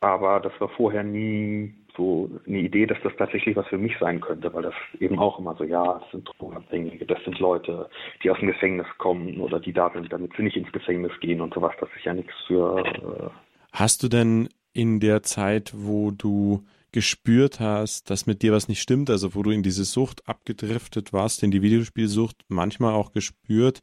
Aber 0.00 0.40
das 0.40 0.52
war 0.60 0.68
vorher 0.68 1.02
nie 1.02 1.74
so 1.96 2.30
eine 2.46 2.58
Idee, 2.58 2.86
dass 2.86 2.98
das 3.02 3.12
tatsächlich 3.16 3.56
was 3.56 3.66
für 3.68 3.78
mich 3.78 3.96
sein 3.98 4.20
könnte, 4.20 4.52
weil 4.52 4.62
das 4.62 4.74
eben 5.00 5.18
auch 5.18 5.38
immer 5.38 5.54
so, 5.56 5.64
ja, 5.64 6.00
es 6.04 6.10
sind 6.10 6.28
Drogenabhängige, 6.38 7.06
das 7.06 7.22
sind 7.24 7.38
Leute, 7.38 7.88
die 8.22 8.30
aus 8.30 8.38
dem 8.38 8.48
Gefängnis 8.48 8.86
kommen 8.98 9.40
oder 9.40 9.58
die 9.58 9.72
da 9.72 9.90
sind, 9.90 10.12
damit 10.12 10.32
sie 10.36 10.42
nicht 10.42 10.56
ins 10.56 10.70
Gefängnis 10.72 11.12
gehen 11.20 11.40
und 11.40 11.54
sowas. 11.54 11.72
Das 11.80 11.88
ist 11.96 12.04
ja 12.04 12.12
nichts 12.12 12.34
für. 12.46 12.84
Äh 12.84 13.30
Hast 13.72 14.02
du 14.02 14.08
denn 14.08 14.48
in 14.76 15.00
der 15.00 15.22
Zeit, 15.22 15.72
wo 15.74 16.10
du 16.10 16.64
gespürt 16.92 17.60
hast, 17.60 18.10
dass 18.10 18.26
mit 18.26 18.42
dir 18.42 18.52
was 18.52 18.68
nicht 18.68 18.80
stimmt, 18.80 19.10
also 19.10 19.34
wo 19.34 19.42
du 19.42 19.50
in 19.50 19.62
diese 19.62 19.84
Sucht 19.84 20.28
abgedriftet 20.28 21.12
warst, 21.12 21.42
in 21.42 21.50
die 21.50 21.62
Videospielsucht, 21.62 22.44
manchmal 22.48 22.94
auch 22.94 23.12
gespürt, 23.12 23.80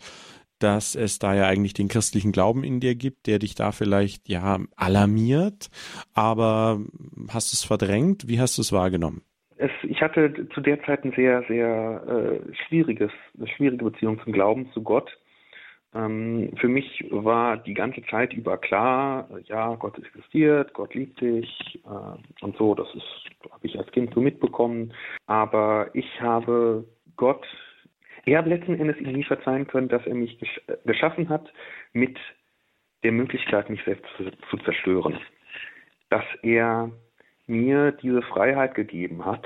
dass 0.59 0.95
es 0.95 1.19
da 1.19 1.35
ja 1.35 1.47
eigentlich 1.47 1.73
den 1.73 1.89
christlichen 1.89 2.31
Glauben 2.31 2.63
in 2.63 2.79
dir 2.79 2.95
gibt, 2.95 3.27
der 3.27 3.39
dich 3.39 3.55
da 3.55 3.71
vielleicht 3.71 4.29
ja 4.29 4.59
alarmiert, 4.75 5.69
aber 6.13 6.79
hast 7.29 7.51
du 7.51 7.55
es 7.55 7.63
verdrängt? 7.63 8.27
Wie 8.27 8.39
hast 8.39 8.57
du 8.57 8.61
es 8.61 8.71
wahrgenommen? 8.71 9.21
Es, 9.57 9.71
ich 9.83 10.01
hatte 10.01 10.47
zu 10.53 10.61
der 10.61 10.81
Zeit 10.83 11.03
ein 11.03 11.13
sehr, 11.15 11.43
sehr 11.47 12.03
äh, 12.07 12.55
schwieriges, 12.67 13.11
eine 13.37 13.47
schwierige 13.47 13.85
Beziehung 13.85 14.19
zum 14.23 14.33
Glauben, 14.33 14.71
zu 14.73 14.81
Gott. 14.81 15.09
Ähm, 15.95 16.51
für 16.59 16.67
mich 16.67 17.05
war 17.11 17.57
die 17.57 17.73
ganze 17.73 18.03
Zeit 18.03 18.33
über 18.33 18.57
klar, 18.57 19.29
ja, 19.45 19.75
Gott 19.75 19.97
existiert, 19.97 20.73
Gott 20.73 20.93
liebt 20.95 21.21
dich 21.21 21.79
äh, 21.85 22.43
und 22.43 22.57
so. 22.57 22.75
Das 22.75 22.87
ist, 22.95 23.51
habe 23.51 23.67
ich 23.67 23.77
als 23.77 23.91
Kind 23.91 24.13
so 24.13 24.21
mitbekommen. 24.21 24.93
Aber 25.27 25.89
ich 25.93 26.21
habe 26.21 26.85
Gott 27.15 27.45
er 28.25 28.39
hat 28.39 28.47
letzten 28.47 28.79
Endes 28.79 28.97
ihm 28.97 29.11
nie 29.11 29.23
verzeihen 29.23 29.67
können, 29.67 29.89
dass 29.89 30.05
er 30.05 30.15
mich 30.15 30.39
gesch 30.39 30.61
geschaffen 30.85 31.29
hat 31.29 31.51
mit 31.91 32.17
der 33.03 33.11
Möglichkeit, 33.11 33.69
mich 33.69 33.83
selbst 33.83 34.05
zu, 34.15 34.31
zu 34.49 34.57
zerstören. 34.63 35.19
Dass 36.09 36.23
er 36.41 36.91
mir 37.47 37.91
diese 37.91 38.21
Freiheit 38.21 38.75
gegeben 38.75 39.25
hat, 39.25 39.45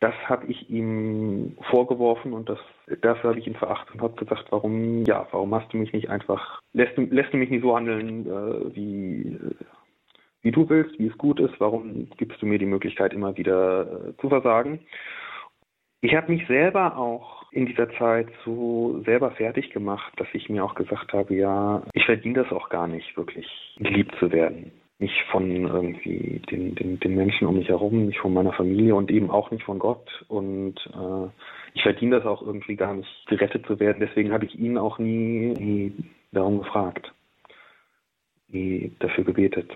das 0.00 0.14
habe 0.26 0.46
ich 0.46 0.70
ihm 0.70 1.56
vorgeworfen 1.70 2.32
und 2.32 2.48
das, 2.48 2.58
dafür 3.00 3.30
habe 3.30 3.40
ich 3.40 3.46
ihn 3.46 3.56
verachtet 3.56 3.94
und 3.94 4.02
habe 4.02 4.14
gesagt, 4.14 4.46
warum, 4.50 5.04
ja, 5.04 5.26
warum 5.32 5.54
hast 5.54 5.72
du 5.72 5.76
mich 5.76 5.92
nicht 5.92 6.08
einfach, 6.08 6.60
lässt 6.72 6.96
du, 6.96 7.02
lässt 7.02 7.32
du 7.32 7.36
mich 7.36 7.50
nicht 7.50 7.62
so 7.62 7.74
handeln, 7.74 8.26
äh, 8.26 8.76
wie, 8.76 9.38
wie 10.42 10.52
du 10.52 10.68
willst, 10.68 10.98
wie 10.98 11.08
es 11.08 11.18
gut 11.18 11.40
ist, 11.40 11.58
warum 11.58 12.08
gibst 12.16 12.40
du 12.40 12.46
mir 12.46 12.58
die 12.58 12.66
Möglichkeit, 12.66 13.12
immer 13.12 13.36
wieder 13.36 14.10
äh, 14.10 14.16
zu 14.20 14.28
versagen? 14.28 14.80
Ich 16.00 16.14
habe 16.14 16.30
mich 16.30 16.46
selber 16.46 16.96
auch 16.96 17.50
in 17.50 17.66
dieser 17.66 17.90
Zeit 17.98 18.28
so 18.44 19.02
selber 19.04 19.32
fertig 19.32 19.70
gemacht, 19.70 20.12
dass 20.16 20.28
ich 20.32 20.48
mir 20.48 20.64
auch 20.64 20.76
gesagt 20.76 21.12
habe, 21.12 21.34
ja, 21.34 21.82
ich 21.92 22.04
verdiene 22.04 22.44
das 22.44 22.52
auch 22.52 22.68
gar 22.68 22.86
nicht, 22.86 23.16
wirklich 23.16 23.48
geliebt 23.78 24.14
zu 24.20 24.30
werden. 24.30 24.70
Nicht 25.00 25.20
von 25.30 25.48
irgendwie 25.50 26.42
den, 26.50 26.74
den, 26.74 26.98
den 26.98 27.14
Menschen 27.14 27.46
um 27.46 27.56
mich 27.56 27.68
herum, 27.68 28.06
nicht 28.06 28.18
von 28.18 28.34
meiner 28.34 28.52
Familie 28.52 28.96
und 28.96 29.10
eben 29.10 29.30
auch 29.30 29.50
nicht 29.50 29.62
von 29.62 29.78
Gott. 29.78 30.08
Und 30.26 30.74
äh, 30.86 31.28
ich 31.74 31.82
verdiene 31.82 32.16
das 32.16 32.26
auch 32.26 32.42
irgendwie 32.42 32.74
gar 32.74 32.94
nicht, 32.94 33.26
gerettet 33.28 33.66
zu 33.66 33.78
werden. 33.78 34.00
Deswegen 34.00 34.32
habe 34.32 34.46
ich 34.46 34.58
ihn 34.58 34.76
auch 34.76 34.98
nie, 34.98 35.54
nie 35.54 35.92
darum 36.32 36.58
gefragt, 36.58 37.12
nie 38.48 38.92
dafür 38.98 39.24
gebetet. 39.24 39.70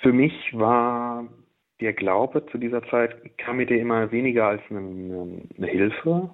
Für 0.00 0.12
mich 0.12 0.32
war 0.52 1.26
der 1.80 1.92
Glaube 1.92 2.46
zu 2.46 2.58
dieser 2.58 2.82
Zeit, 2.84 3.36
kam 3.38 3.56
mir 3.56 3.66
der 3.66 3.80
immer 3.80 4.12
weniger 4.12 4.46
als 4.46 4.62
eine, 4.70 5.42
eine 5.58 5.66
Hilfe, 5.66 6.30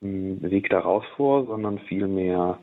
Weg 0.00 0.70
daraus 0.70 1.04
vor, 1.16 1.46
sondern 1.46 1.80
vielmehr, 1.80 2.58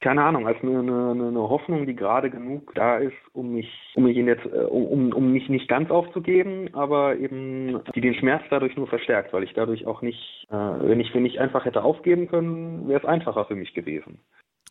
keine 0.00 0.22
Ahnung, 0.24 0.46
als 0.46 0.58
eine, 0.62 0.80
eine, 0.80 1.28
eine 1.28 1.48
Hoffnung, 1.48 1.86
die 1.86 1.94
gerade 1.94 2.30
genug 2.30 2.74
da 2.74 2.98
ist, 2.98 3.16
um 3.32 3.52
mich, 3.52 3.70
um 3.94 4.04
mich 4.04 4.16
jetzt, 4.16 4.44
um, 4.46 5.12
um 5.12 5.32
mich 5.32 5.48
nicht 5.48 5.68
ganz 5.68 5.90
aufzugeben, 5.90 6.74
aber 6.74 7.16
eben, 7.16 7.80
die 7.94 8.00
den 8.00 8.14
Schmerz 8.14 8.42
dadurch 8.50 8.76
nur 8.76 8.88
verstärkt, 8.88 9.32
weil 9.32 9.44
ich 9.44 9.52
dadurch 9.54 9.86
auch 9.86 10.02
nicht, 10.02 10.46
äh, 10.50 10.54
wenn 10.54 10.98
ich, 10.98 11.14
wenn 11.14 11.26
ich 11.26 11.38
einfach 11.38 11.64
hätte 11.64 11.84
aufgeben 11.84 12.26
können, 12.26 12.88
wäre 12.88 13.00
es 13.00 13.06
einfacher 13.06 13.44
für 13.44 13.54
mich 13.54 13.72
gewesen. 13.72 14.18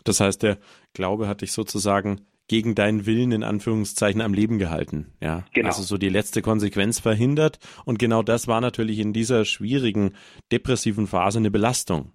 Das 0.03 0.19
heißt, 0.19 0.43
der 0.43 0.57
Glaube 0.93 1.27
hat 1.27 1.41
dich 1.41 1.53
sozusagen 1.53 2.21
gegen 2.49 2.75
deinen 2.75 3.05
Willen 3.05 3.31
in 3.31 3.43
Anführungszeichen 3.43 4.19
am 4.19 4.33
Leben 4.33 4.57
gehalten. 4.57 5.13
Ja, 5.21 5.45
genau. 5.53 5.69
also 5.69 5.83
so 5.83 5.97
die 5.97 6.09
letzte 6.09 6.41
Konsequenz 6.41 6.99
verhindert. 6.99 7.59
Und 7.85 7.99
genau 7.99 8.23
das 8.23 8.47
war 8.47 8.59
natürlich 8.59 8.99
in 8.99 9.13
dieser 9.13 9.45
schwierigen, 9.45 10.15
depressiven 10.51 11.07
Phase 11.07 11.39
eine 11.39 11.51
Belastung. 11.51 12.11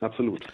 Absolut. 0.00 0.46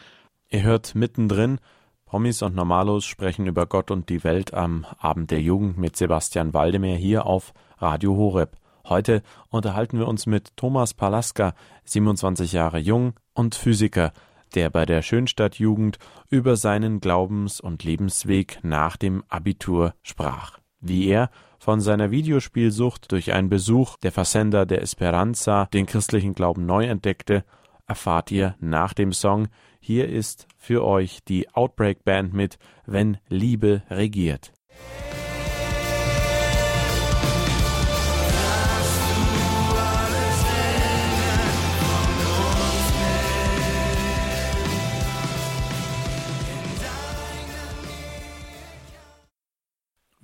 Ihr 0.50 0.62
hört 0.62 0.94
mittendrin, 0.94 1.61
Promis 2.06 2.40
und 2.40 2.56
Normalos 2.56 3.04
sprechen 3.04 3.47
über 3.47 3.66
Gott 3.66 3.90
und 3.90 4.08
die 4.08 4.25
Welt 4.25 4.54
am 4.54 4.87
Abend 4.99 5.30
der 5.30 5.42
Jugend 5.42 5.76
mit 5.76 5.94
Sebastian 5.94 6.54
Waldemar 6.54 6.97
hier 6.97 7.26
auf 7.26 7.52
Radio 7.76 8.16
Horeb. 8.16 8.56
Heute 8.88 9.23
unterhalten 9.50 9.99
wir 9.99 10.08
uns 10.08 10.25
mit 10.25 10.56
Thomas 10.56 10.94
Palaska, 10.94 11.52
27 11.85 12.52
Jahre 12.52 12.78
jung 12.78 13.12
und 13.35 13.54
Physiker, 13.54 14.14
der 14.55 14.71
bei 14.71 14.87
der 14.87 15.02
Schönstadtjugend 15.02 15.99
über 16.28 16.57
seinen 16.57 17.00
Glaubens- 17.00 17.61
und 17.61 17.85
Lebensweg 17.85 18.59
nach 18.62 18.97
dem 18.97 19.25
Abitur 19.28 19.95
sprach. 20.02 20.59
Wie 20.81 21.09
er 21.09 21.31
von 21.59 21.81
seiner 21.81 22.11
Videospielsucht 22.11 23.11
durch 23.11 23.33
einen 23.33 23.49
Besuch 23.49 23.97
der 23.99 24.12
Versender 24.12 24.64
der 24.64 24.83
Esperanza 24.83 25.67
den 25.67 25.87
christlichen 25.87 26.35
Glauben 26.35 26.67
neu 26.67 26.87
entdeckte, 26.87 27.45
erfahrt 27.87 28.31
ihr 28.31 28.55
nach 28.61 28.95
dem 28.95 29.12
Song. 29.12 29.49
Hier 29.81 30.09
ist 30.09 30.47
für 30.57 30.85
euch 30.85 31.25
die 31.25 31.49
Outbreak 31.55 32.05
Band 32.05 32.33
mit 32.33 32.59
Wenn 32.87 33.19
Liebe 33.28 33.83
regiert. 33.90 34.52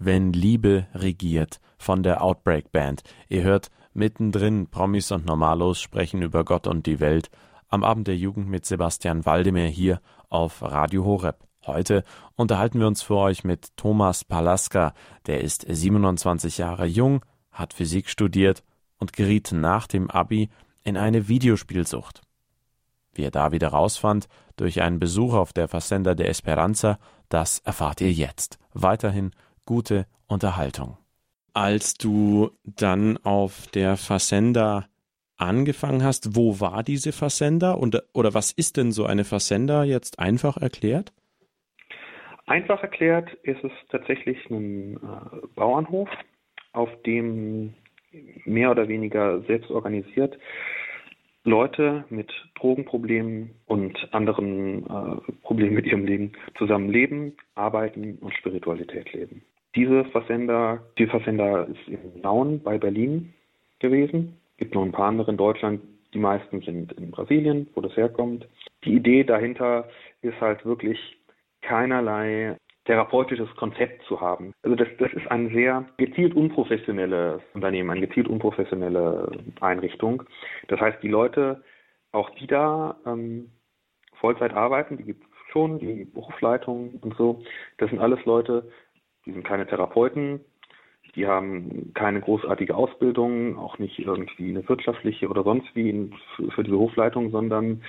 Wenn 0.06 0.34
Liebe 0.34 0.86
regiert 0.92 1.60
von 1.78 2.02
der 2.02 2.22
Outbreak 2.22 2.70
Band. 2.72 3.02
Ihr 3.30 3.42
hört 3.42 3.70
mittendrin 3.94 4.66
Promis 4.66 5.10
und 5.12 5.24
Normalos 5.24 5.80
sprechen 5.80 6.20
über 6.20 6.44
Gott 6.44 6.66
und 6.66 6.84
die 6.84 7.00
Welt 7.00 7.30
am 7.70 7.82
Abend 7.84 8.06
der 8.06 8.16
Jugend 8.18 8.46
mit 8.50 8.66
Sebastian 8.66 9.24
Waldemar 9.24 9.62
hier 9.62 10.02
auf 10.28 10.60
Radio 10.60 11.06
Horeb. 11.06 11.38
Heute 11.64 12.04
unterhalten 12.36 12.80
wir 12.80 12.86
uns 12.86 13.00
für 13.00 13.16
euch 13.16 13.44
mit 13.44 13.74
Thomas 13.78 14.24
Palaska. 14.24 14.92
Der 15.24 15.40
ist 15.40 15.64
27 15.66 16.58
Jahre 16.58 16.84
jung, 16.84 17.24
hat 17.50 17.72
Physik 17.72 18.10
studiert 18.10 18.62
und 18.98 19.14
geriet 19.14 19.52
nach 19.52 19.86
dem 19.86 20.10
Abi 20.10 20.50
in 20.82 20.98
eine 20.98 21.28
Videospielsucht. 21.28 22.20
Wie 23.14 23.22
er 23.22 23.30
da 23.30 23.52
wieder 23.52 23.68
rausfand, 23.68 24.28
durch 24.56 24.82
einen 24.82 24.98
Besuch 24.98 25.32
auf 25.32 25.54
der 25.54 25.66
Fazenda 25.66 26.14
de 26.14 26.26
Esperanza, 26.26 26.98
das 27.30 27.60
erfahrt 27.60 28.02
ihr 28.02 28.12
jetzt. 28.12 28.58
Weiterhin 28.74 29.30
gute 29.64 30.06
Unterhaltung. 30.26 30.96
Als 31.52 31.94
du 31.94 32.50
dann 32.64 33.16
auf 33.18 33.66
der 33.68 33.96
Fazenda 33.96 34.86
angefangen 35.36 36.02
hast, 36.02 36.36
wo 36.36 36.60
war 36.60 36.82
diese 36.82 37.12
Fazenda 37.12 37.72
und, 37.72 38.02
oder 38.12 38.34
was 38.34 38.52
ist 38.52 38.76
denn 38.76 38.92
so 38.92 39.06
eine 39.06 39.24
Fazenda 39.24 39.84
jetzt 39.84 40.18
einfach 40.18 40.56
erklärt? 40.56 41.12
Einfach 42.46 42.82
erklärt 42.82 43.32
ist 43.42 43.62
es 43.64 43.72
tatsächlich 43.90 44.38
ein 44.50 44.96
äh, 44.96 45.46
Bauernhof, 45.54 46.08
auf 46.72 46.90
dem 47.06 47.74
mehr 48.44 48.70
oder 48.70 48.88
weniger 48.88 49.40
selbst 49.42 49.70
organisiert 49.70 50.38
Leute 51.44 52.04
mit 52.08 52.32
Drogenproblemen 52.58 53.50
und 53.66 53.96
anderen 54.12 54.86
äh, 54.86 55.32
Problemen 55.42 55.74
mit 55.74 55.86
ihrem 55.86 56.06
Leben 56.06 56.32
zusammen 56.56 56.88
leben, 56.88 57.36
arbeiten 57.54 58.16
und 58.20 58.34
Spiritualität 58.34 59.12
leben. 59.12 59.42
Diese 59.74 60.04
Fazenda, 60.06 60.80
die 60.98 61.06
Fazenda 61.06 61.62
ist 61.62 61.88
in 61.88 62.20
Nauen 62.22 62.62
bei 62.62 62.78
Berlin 62.78 63.32
gewesen. 63.80 64.38
Es 64.52 64.58
gibt 64.58 64.74
noch 64.74 64.84
ein 64.84 64.92
paar 64.92 65.08
andere 65.08 65.30
in 65.30 65.36
Deutschland. 65.36 65.80
Die 66.12 66.18
meisten 66.18 66.60
sind 66.60 66.92
in 66.92 67.10
Brasilien, 67.10 67.68
wo 67.74 67.80
das 67.80 67.96
herkommt. 67.96 68.46
Die 68.84 68.94
Idee 68.94 69.24
dahinter 69.24 69.88
ist 70.22 70.40
halt 70.40 70.64
wirklich 70.64 70.98
keinerlei 71.62 72.56
therapeutisches 72.84 73.48
Konzept 73.56 74.04
zu 74.04 74.20
haben. 74.20 74.52
Also 74.62 74.76
das, 74.76 74.88
das 74.98 75.12
ist 75.14 75.30
ein 75.30 75.48
sehr 75.50 75.84
gezielt 75.96 76.34
unprofessionelles 76.34 77.40
Unternehmen, 77.54 77.90
eine 77.90 78.06
gezielt 78.06 78.28
unprofessionelle 78.28 79.32
Einrichtung. 79.60 80.22
Das 80.68 80.80
heißt, 80.80 81.02
die 81.02 81.08
Leute, 81.08 81.62
auch 82.12 82.30
die 82.30 82.46
da 82.46 82.96
ähm, 83.06 83.50
Vollzeit 84.20 84.52
arbeiten, 84.52 84.98
die 84.98 85.04
gibt 85.04 85.24
es 85.24 85.52
schon, 85.52 85.78
die 85.78 86.04
Berufsleitung 86.04 86.98
und 87.00 87.16
so, 87.16 87.42
das 87.78 87.88
sind 87.90 88.00
alles 88.00 88.22
Leute, 88.24 88.70
die 89.26 89.32
sind 89.32 89.44
keine 89.44 89.66
Therapeuten, 89.66 90.40
die 91.14 91.26
haben 91.26 91.92
keine 91.94 92.20
großartige 92.20 92.74
Ausbildung, 92.74 93.58
auch 93.58 93.78
nicht 93.78 93.98
irgendwie 93.98 94.48
eine 94.48 94.68
wirtschaftliche 94.68 95.28
oder 95.28 95.44
sonst 95.44 95.68
wie 95.74 96.10
für 96.54 96.64
die 96.64 96.70
Berufsleitung, 96.70 97.30
sondern 97.30 97.82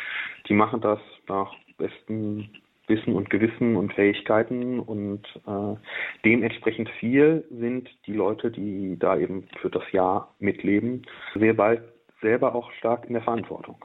die 0.48 0.54
machen 0.54 0.82
das 0.82 1.00
nach 1.28 1.54
besten 1.78 2.50
Wissen 2.88 3.16
und 3.16 3.30
Gewissen 3.32 3.76
und 3.76 3.94
Fähigkeiten 3.94 4.80
und 4.80 5.26
äh, 5.48 5.76
dementsprechend 6.24 6.90
viel 7.00 7.44
sind 7.50 7.90
die 8.06 8.14
Leute, 8.14 8.52
die 8.52 8.98
da 9.00 9.18
eben 9.18 9.48
für 9.60 9.72
das 9.72 9.84
Jahr 9.92 10.36
mitleben, 10.40 11.02
sehr 11.34 11.56
bald 11.56 11.82
selber 12.22 12.54
auch 12.54 12.72
stark 12.74 13.06
in 13.06 13.14
der 13.14 13.24
Verantwortung. 13.24 13.84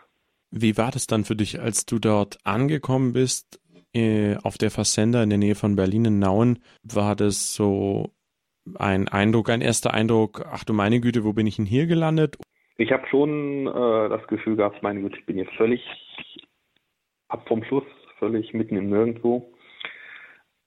Wie 0.50 0.76
war 0.76 0.90
das 0.90 1.07
dann 1.07 1.25
für 1.25 1.37
dich, 1.37 1.61
als 1.61 1.87
du 1.87 1.99
dort 1.99 2.38
angekommen 2.45 3.12
bist 3.12 3.61
äh, 3.94 4.37
auf 4.42 4.59
der 4.59 4.70
Fassender 4.70 5.23
in 5.23 5.30
der 5.30 5.38
Nähe 5.38 5.54
von 5.54 5.76
Berlin 5.76 6.04
in 6.04 6.18
Nauen? 6.18 6.59
War 6.82 7.16
das 7.16 7.54
so 7.54 8.11
ein 8.78 9.09
Eindruck, 9.09 9.50
ein 9.50 9.61
erster 9.61 9.94
Eindruck, 9.94 10.44
ach 10.50 10.64
du 10.64 10.73
meine 10.73 11.00
Güte, 11.00 11.25
wo 11.25 11.32
bin 11.32 11.47
ich 11.47 11.56
denn 11.56 11.66
hier 11.66 11.87
gelandet? 11.87 12.37
Ich 12.76 12.92
habe 12.92 13.06
schon 13.09 13.66
äh, 13.66 14.09
das 14.09 14.26
Gefühl 14.26 14.56
gehabt, 14.56 14.82
meine 14.82 15.00
Güte, 15.00 15.18
ich 15.18 15.26
bin 15.26 15.38
jetzt 15.38 15.54
völlig 15.54 15.82
ab 17.28 17.47
vom 17.47 17.62
Schluss 17.64 17.85
völlig 18.20 18.54
mitten 18.54 18.76
im 18.76 18.90
Nirgendwo. 18.90 19.52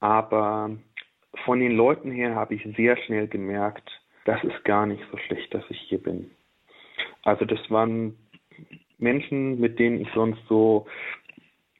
Aber 0.01 0.71
von 1.45 1.59
den 1.61 1.71
Leuten 1.71 2.11
her 2.11 2.35
habe 2.35 2.55
ich 2.55 2.75
sehr 2.75 2.97
schnell 2.97 3.27
gemerkt, 3.27 3.89
das 4.25 4.43
ist 4.43 4.65
gar 4.65 4.85
nicht 4.85 5.03
so 5.11 5.17
schlecht, 5.17 5.53
dass 5.53 5.63
ich 5.69 5.79
hier 5.87 6.01
bin. 6.01 6.31
Also 7.23 7.45
das 7.45 7.59
waren 7.69 8.17
Menschen, 8.97 9.59
mit 9.59 9.79
denen 9.79 10.01
ich 10.01 10.09
sonst 10.13 10.39
so 10.49 10.87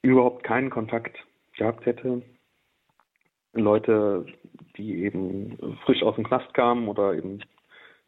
überhaupt 0.01 0.43
keinen 0.43 0.69
Kontakt 0.69 1.17
gehabt 1.57 1.85
hätte. 1.85 2.21
Leute, 3.53 4.25
die 4.77 5.03
eben 5.03 5.77
frisch 5.85 6.01
aus 6.03 6.15
dem 6.15 6.25
Knast 6.25 6.53
kamen 6.53 6.87
oder 6.87 7.13
eben 7.13 7.39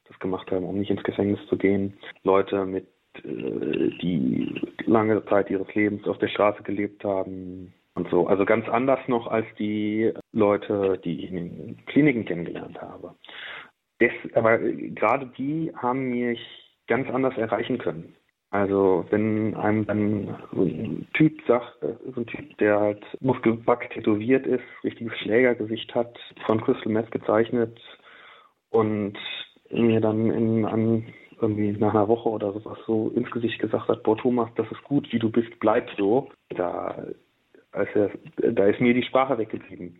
das 0.08 0.20
gemacht 0.20 0.52
haben, 0.52 0.66
um 0.66 0.80
nicht 0.80 0.92
ins 0.92 1.04
Gefängnis 1.04 1.40
zu 1.48 1.58
gehen. 1.58 1.98
Leute 2.24 2.66
mit 2.66 2.88
äh, 3.24 3.90
die 4.02 4.62
lange 4.86 5.24
Zeit 5.26 5.50
ihres 5.50 5.74
Lebens 5.74 6.08
auf 6.08 6.18
der 6.20 6.28
Straße 6.28 6.64
gelebt 6.64 7.04
haben 7.04 7.74
und 7.96 8.10
so. 8.10 8.28
Also 8.28 8.46
ganz 8.46 8.68
anders 8.70 9.00
noch 9.08 9.28
als 9.28 9.46
die 9.58 10.14
Leute, 10.32 11.00
die 11.04 11.24
ich 11.24 11.32
in 11.32 11.36
den 11.36 11.86
Kliniken 11.86 12.26
kennengelernt 12.26 12.82
habe. 12.82 13.16
Das, 14.00 14.12
aber 14.34 14.60
gerade 14.60 15.28
die 15.38 15.72
haben 15.76 16.10
mich 16.10 16.40
ganz 16.88 17.10
anders 17.10 17.38
erreichen 17.38 17.78
können. 17.78 18.16
Also 18.56 19.04
wenn 19.10 19.54
einem 19.56 19.86
dann 19.86 20.38
so 20.54 20.62
ein 20.62 21.06
Typ 21.14 21.42
sagt, 21.46 21.84
äh, 21.84 21.96
so 22.14 22.22
ein 22.22 22.26
Typ, 22.26 22.58
der 22.60 22.80
halt 22.80 23.04
muskelback 23.20 23.90
tätowiert 23.90 24.48
ist, 24.48 24.64
richtiges 24.82 25.18
Schlägergesicht 25.20 25.94
hat, 25.94 26.18
von 26.46 26.62
Crystal 26.62 26.90
Meth 26.90 27.12
gezeichnet 27.12 27.78
und 28.70 29.18
mir 29.72 30.00
dann 30.00 30.32
in, 30.32 30.64
an 30.64 31.06
irgendwie 31.42 31.74
nach 31.74 31.94
einer 31.94 32.08
Woche 32.08 32.30
oder 32.30 32.54
sowas 32.54 32.78
so 32.88 33.12
ins 33.14 33.30
Gesicht 33.30 33.60
gesagt 33.60 33.90
hat, 33.90 34.04
boah 34.04 34.16
Thomas, 34.16 34.50
das 34.56 34.72
ist 34.72 34.84
gut, 34.86 35.12
wie 35.12 35.20
du 35.20 35.30
bist, 35.30 35.60
bleib 35.60 35.90
so. 35.98 36.30
Da, 36.48 37.08
als 37.74 37.90
er, 37.94 38.10
da 38.38 38.68
ist 38.68 38.80
mir 38.80 38.94
die 38.94 39.04
Sprache 39.04 39.38
weggeblieben. 39.38 40.00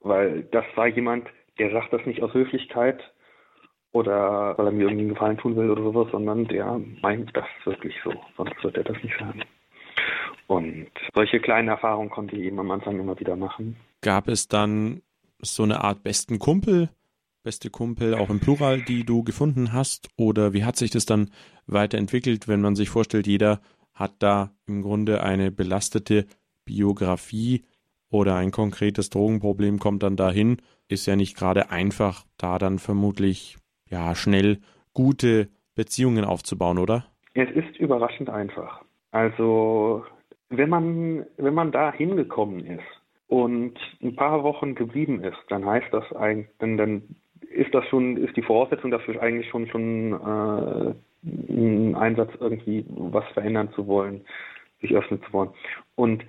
Weil 0.00 0.42
das 0.50 0.64
war 0.74 0.88
jemand, 0.88 1.28
der 1.60 1.70
sagt 1.70 1.92
das 1.92 2.04
nicht 2.04 2.20
aus 2.20 2.34
Höflichkeit 2.34 3.00
oder 3.92 4.56
weil 4.56 4.66
er 4.66 4.72
mir 4.72 4.82
irgendwie 4.82 5.00
einen 5.00 5.14
Gefallen 5.14 5.38
tun 5.38 5.56
will 5.56 5.70
oder 5.70 5.82
sowas, 5.82 6.08
sondern 6.12 6.46
der 6.46 6.80
meint 7.02 7.36
das 7.36 7.46
wirklich 7.64 7.94
so, 8.04 8.12
sonst 8.36 8.62
wird 8.62 8.76
er 8.76 8.84
das 8.84 9.02
nicht 9.02 9.18
sagen. 9.18 9.42
Und 10.46 10.90
solche 11.14 11.40
kleinen 11.40 11.68
Erfahrungen 11.68 12.10
konnte 12.10 12.36
ich 12.36 12.42
eben 12.42 12.58
am 12.58 12.70
Anfang 12.70 12.98
immer 12.98 13.18
wieder 13.18 13.36
machen. 13.36 13.76
Gab 14.00 14.28
es 14.28 14.48
dann 14.48 15.02
so 15.40 15.62
eine 15.62 15.82
Art 15.82 16.02
besten 16.02 16.38
Kumpel, 16.38 16.90
beste 17.42 17.70
Kumpel, 17.70 18.14
auch 18.14 18.30
im 18.30 18.40
Plural, 18.40 18.82
die 18.82 19.04
du 19.04 19.22
gefunden 19.22 19.72
hast? 19.72 20.08
Oder 20.16 20.52
wie 20.52 20.64
hat 20.64 20.76
sich 20.76 20.90
das 20.90 21.06
dann 21.06 21.30
weiterentwickelt, 21.66 22.48
wenn 22.48 22.60
man 22.60 22.76
sich 22.76 22.90
vorstellt, 22.90 23.26
jeder 23.26 23.60
hat 23.94 24.14
da 24.18 24.52
im 24.66 24.82
Grunde 24.82 25.22
eine 25.22 25.50
belastete 25.50 26.26
Biografie 26.64 27.64
oder 28.10 28.36
ein 28.36 28.50
konkretes 28.50 29.10
Drogenproblem 29.10 29.78
kommt 29.78 30.02
dann 30.02 30.16
dahin, 30.16 30.56
ist 30.88 31.06
ja 31.06 31.16
nicht 31.16 31.36
gerade 31.36 31.70
einfach, 31.70 32.24
da 32.36 32.58
dann 32.58 32.78
vermutlich 32.78 33.56
ja 33.90 34.14
schnell 34.14 34.58
gute 34.94 35.48
Beziehungen 35.74 36.24
aufzubauen, 36.24 36.78
oder? 36.78 37.04
Es 37.34 37.50
ist 37.50 37.76
überraschend 37.78 38.30
einfach. 38.30 38.82
Also 39.12 40.04
wenn 40.48 40.68
man 40.68 41.26
wenn 41.36 41.54
man 41.54 41.72
da 41.72 41.92
hingekommen 41.92 42.64
ist 42.64 42.84
und 43.28 43.74
ein 44.02 44.16
paar 44.16 44.42
Wochen 44.42 44.74
geblieben 44.74 45.22
ist, 45.22 45.38
dann 45.48 45.64
heißt 45.64 45.92
das 45.92 46.10
eigentlich, 46.12 46.48
dann, 46.58 46.76
dann 46.76 47.02
ist 47.50 47.72
das 47.74 47.86
schon, 47.86 48.16
ist 48.16 48.36
die 48.36 48.42
Voraussetzung 48.42 48.90
dafür 48.90 49.20
eigentlich 49.22 49.48
schon 49.48 49.68
schon 49.68 50.12
äh, 50.12 50.94
ein 51.22 51.94
Einsatz, 51.94 52.30
irgendwie 52.40 52.84
was 52.88 53.26
verändern 53.32 53.70
zu 53.74 53.86
wollen, 53.86 54.22
sich 54.80 54.94
öffnen 54.94 55.22
zu 55.22 55.32
wollen. 55.32 55.50
Und 55.94 56.24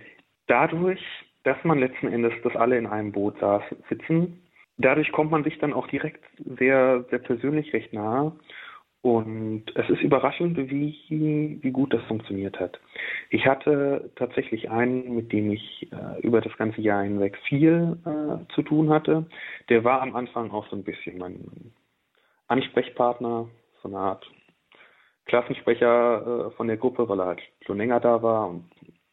dadurch, 0.48 1.02
dass 1.44 1.58
man 1.64 1.80
letzten 1.80 2.08
Endes, 2.08 2.34
dass 2.44 2.56
alle 2.56 2.78
in 2.78 2.88
einem 2.88 3.12
Boot 3.12 3.40
saß, 3.40 3.64
sitzen, 3.90 4.42
dadurch 4.78 5.12
kommt 5.12 5.32
man 5.32 5.44
sich 5.44 5.58
dann 5.60 5.74
auch 5.74 5.88
direkt 5.88 6.24
sehr, 6.58 7.06
sehr 7.10 7.20
persönlich 7.20 7.74
recht 7.74 7.94
nahe 7.94 8.34
und 9.02 9.64
es 9.76 9.90
ist 9.90 10.02
überraschend, 10.02 10.58
wie, 10.58 11.60
wie 11.62 11.72
gut 11.72 11.92
das 11.92 12.04
funktioniert 12.04 12.60
hat. 12.60 12.80
Ich 13.32 13.48
hatte 13.48 14.12
tatsächlich 14.16 14.70
einen, 14.70 15.16
mit 15.16 15.32
dem 15.32 15.52
ich 15.52 15.92
äh, 15.92 16.22
über 16.22 16.40
das 16.40 16.56
ganze 16.58 16.82
Jahr 16.82 17.02
hinweg 17.04 17.38
viel 17.48 17.98
äh, 18.06 18.54
zu 18.54 18.62
tun 18.62 18.92
hatte. 18.92 19.26
Der 19.70 19.84
war 19.84 20.02
am 20.02 20.16
Anfang 20.16 20.52
auch 20.52 20.68
so 20.70 20.76
ein 20.76 20.84
bisschen 20.84 21.18
mein 21.18 21.74
Ansprechpartner, 22.48 23.48
so 23.82 23.90
eine 23.90 23.98
Art 23.98 24.30
Klassensprecher 25.26 26.50
äh, 26.50 26.52
von 26.52 26.68
der 26.68 26.78
Gruppe, 26.78 27.10
weil 27.10 27.22
er 27.22 27.28
halt 27.28 27.42
schon 27.66 27.78
länger 27.78 28.00
da 28.00 28.22
war. 28.22 28.50
Und 28.50 28.66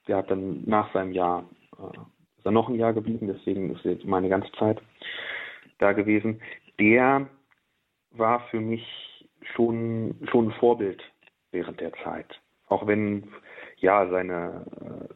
der 0.06 0.18
hat 0.18 0.30
dann 0.30 0.64
nach 0.66 0.92
seinem 0.92 1.12
Jahr, 1.12 1.48
äh, 1.78 1.98
ist 2.36 2.44
er 2.44 2.52
noch 2.52 2.68
ein 2.68 2.74
Jahr 2.74 2.92
geblieben, 2.92 3.26
deswegen 3.26 3.74
ist 3.74 3.84
jetzt 3.84 4.04
meine 4.04 4.28
ganze 4.28 4.52
Zeit 4.52 4.82
da 5.78 5.92
gewesen. 5.92 6.40
Der 6.78 7.28
war 8.10 8.40
für 8.50 8.60
mich 8.60 8.84
schon, 9.54 10.14
schon 10.30 10.48
ein 10.48 10.58
Vorbild 10.58 11.02
während 11.50 11.80
der 11.80 11.92
Zeit. 12.04 12.40
Auch 12.66 12.86
wenn 12.86 13.28
ja 13.78 14.08
seine 14.08 14.66
äh, 14.80 15.14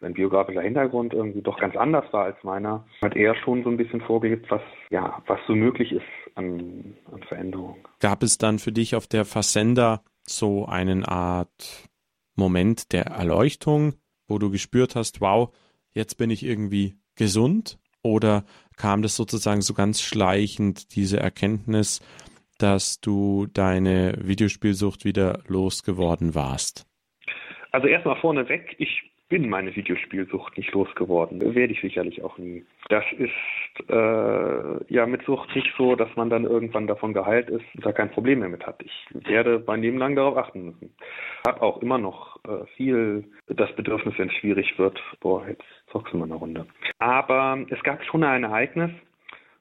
sein 0.00 0.14
biografischer 0.14 0.62
Hintergrund 0.62 1.12
irgendwie 1.12 1.42
doch 1.42 1.58
ganz 1.58 1.76
anders 1.76 2.10
war 2.12 2.24
als 2.24 2.42
meiner, 2.42 2.86
hat 3.02 3.16
er 3.16 3.34
schon 3.34 3.62
so 3.62 3.70
ein 3.70 3.76
bisschen 3.76 4.00
vorgelebt, 4.00 4.50
was 4.50 4.62
ja 4.90 5.22
was 5.26 5.38
so 5.46 5.54
möglich 5.54 5.92
ist 5.92 6.02
an, 6.34 6.96
an 7.12 7.22
Veränderung. 7.24 7.76
Gab 8.00 8.22
es 8.22 8.38
dann 8.38 8.58
für 8.58 8.72
dich 8.72 8.94
auf 8.94 9.06
der 9.06 9.24
Fassenda 9.24 10.02
so 10.22 10.66
einen 10.66 11.04
Art 11.04 11.88
Moment 12.34 12.92
der 12.92 13.06
Erleuchtung, 13.06 13.94
wo 14.26 14.38
du 14.38 14.50
gespürt 14.50 14.96
hast, 14.96 15.20
wow, 15.20 15.54
jetzt 15.92 16.16
bin 16.16 16.30
ich 16.30 16.44
irgendwie 16.44 16.96
gesund? 17.16 17.78
Oder 18.02 18.44
kam 18.80 19.02
das 19.02 19.14
sozusagen 19.14 19.60
so 19.60 19.74
ganz 19.74 20.00
schleichend, 20.00 20.96
diese 20.96 21.20
Erkenntnis, 21.20 22.00
dass 22.58 22.98
du 23.00 23.46
deine 23.52 24.14
Videospielsucht 24.18 25.04
wieder 25.04 25.42
losgeworden 25.46 26.34
warst? 26.34 26.86
Also 27.72 27.88
erstmal 27.88 28.18
vorneweg, 28.20 28.74
ich 28.78 29.02
bin 29.30 29.48
meine 29.48 29.74
Videospielsucht 29.74 30.58
nicht 30.58 30.72
losgeworden. 30.72 31.40
Werde 31.40 31.72
ich 31.72 31.80
sicherlich 31.80 32.22
auch 32.22 32.36
nie. 32.36 32.64
Das 32.88 33.04
ist 33.12 33.88
äh, 33.88 34.92
ja 34.92 35.06
mit 35.06 35.22
Sucht 35.24 35.54
nicht 35.54 35.72
so, 35.78 35.94
dass 35.94 36.14
man 36.16 36.28
dann 36.28 36.44
irgendwann 36.44 36.88
davon 36.88 37.14
geheilt 37.14 37.48
ist 37.48 37.64
und 37.74 37.86
da 37.86 37.92
kein 37.92 38.10
Problem 38.10 38.40
mehr 38.40 38.48
mit 38.48 38.66
hat. 38.66 38.82
Ich 38.82 39.06
werde 39.28 39.62
mein 39.66 39.80
Leben 39.82 39.98
lang 39.98 40.16
darauf 40.16 40.36
achten 40.36 40.66
müssen. 40.66 40.92
Hab 41.46 41.62
auch 41.62 41.80
immer 41.80 41.96
noch 41.96 42.38
äh, 42.44 42.66
viel 42.76 43.24
das 43.46 43.72
Bedürfnis, 43.76 44.14
wenn 44.18 44.28
es 44.28 44.34
schwierig 44.34 44.78
wird, 44.78 45.00
boah, 45.20 45.46
jetzt 45.48 45.64
zockst 45.92 46.12
du 46.12 46.18
mal 46.18 46.24
eine 46.24 46.34
Runde. 46.34 46.66
Aber 46.98 47.64
es 47.70 47.82
gab 47.84 48.04
schon 48.04 48.24
ein 48.24 48.44
Ereignis, 48.44 48.90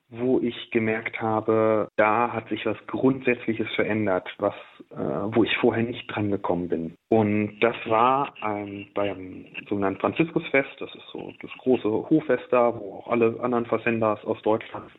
wo 0.10 0.40
ich 0.40 0.72
gemerkt 0.72 1.22
habe, 1.22 1.90
da 1.96 2.32
hat 2.34 2.50
sich 2.50 2.66
was 2.66 2.78
Grundsätzliches 2.88 3.68
verändert, 3.76 4.28
was, 4.40 4.56
äh, 4.92 4.96
wo 4.98 5.44
ich 5.44 5.56
vorher 5.58 5.84
nicht 5.84 6.08
dran 6.08 6.32
gekommen 6.32 6.68
bin. 6.68 6.96
Und 7.10 7.60
das 7.60 7.76
war 7.86 8.34
ähm, 8.44 8.88
beim 8.94 9.46
sogenannten 9.68 10.00
Franziskusfest, 10.00 10.70
das 10.80 10.94
ist 10.96 11.08
so 11.12 11.32
das 11.42 11.52
große 11.60 11.88
Hochfest 11.88 12.48
da, 12.52 12.74
wo 12.74 12.96
auch 12.96 13.08
alle 13.08 13.40
anderen 13.42 13.66
Versenders 13.66 14.24
aus 14.26 14.42
Deutschland 14.42 14.92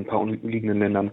ein 0.00 0.06
paar 0.06 0.20
umliegenden 0.20 0.78
Ländern 0.78 1.10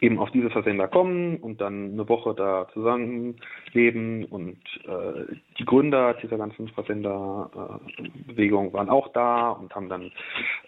eben 0.00 0.18
auf 0.18 0.30
diese 0.30 0.50
Versender 0.50 0.88
kommen 0.88 1.36
und 1.38 1.60
dann 1.60 1.92
eine 1.92 2.08
Woche 2.08 2.34
da 2.34 2.68
zusammenleben 2.72 4.24
und 4.26 4.58
äh, 4.84 5.34
die 5.58 5.64
Gründer 5.64 6.14
dieser 6.14 6.38
ganzen 6.38 6.68
Versenderbewegung 6.68 8.70
äh, 8.70 8.72
waren 8.72 8.90
auch 8.90 9.08
da 9.12 9.50
und 9.50 9.74
haben 9.74 9.88
dann 9.88 10.12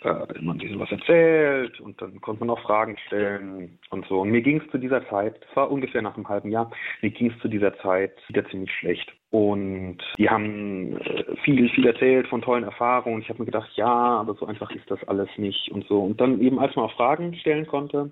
äh, 0.03 0.39
immer 0.39 0.55
ein 0.55 0.59
bisschen 0.59 0.81
was 0.81 0.91
erzählt 0.91 1.81
und 1.81 2.01
dann 2.01 2.21
konnte 2.21 2.45
man 2.45 2.51
auch 2.51 2.63
Fragen 2.63 2.97
stellen 3.07 3.79
und 3.91 4.07
so. 4.07 4.21
Und 4.21 4.31
mir 4.31 4.43
ging 4.43 4.61
es 4.61 4.71
zu 4.71 4.79
dieser 4.79 5.07
Zeit, 5.09 5.37
das 5.41 5.57
war 5.57 5.71
ungefähr 5.71 6.03
nach 6.03 6.17
einem 6.17 6.29
halben 6.29 6.51
Jahr, 6.51 6.71
mir 7.03 7.11
ging 7.11 7.31
es 7.31 7.39
zu 7.41 7.49
dieser 7.49 7.77
Zeit 7.79 8.13
wieder 8.29 8.49
ziemlich 8.49 8.73
schlecht. 8.73 9.13
Und 9.31 9.99
die 10.17 10.31
haben 10.31 10.97
äh, 10.97 11.37
viel, 11.45 11.69
viel 11.71 11.87
erzählt 11.87 12.29
von 12.29 12.41
tollen 12.41 12.65
Erfahrungen. 12.65 13.21
Ich 13.21 13.29
habe 13.29 13.41
mir 13.41 13.47
gedacht, 13.47 13.71
ja, 13.75 13.87
aber 13.87 14.35
so 14.35 14.47
einfach 14.47 14.71
ist 14.71 14.91
das 14.91 15.03
alles 15.07 15.29
nicht 15.37 15.71
und 15.71 15.87
so. 15.87 16.03
Und 16.03 16.21
dann 16.21 16.41
eben, 16.41 16.59
als 16.59 16.75
man 16.77 16.87
auch 16.87 16.97
Fragen 16.97 17.35
stellen 17.35 17.67
konnte, 17.67 18.11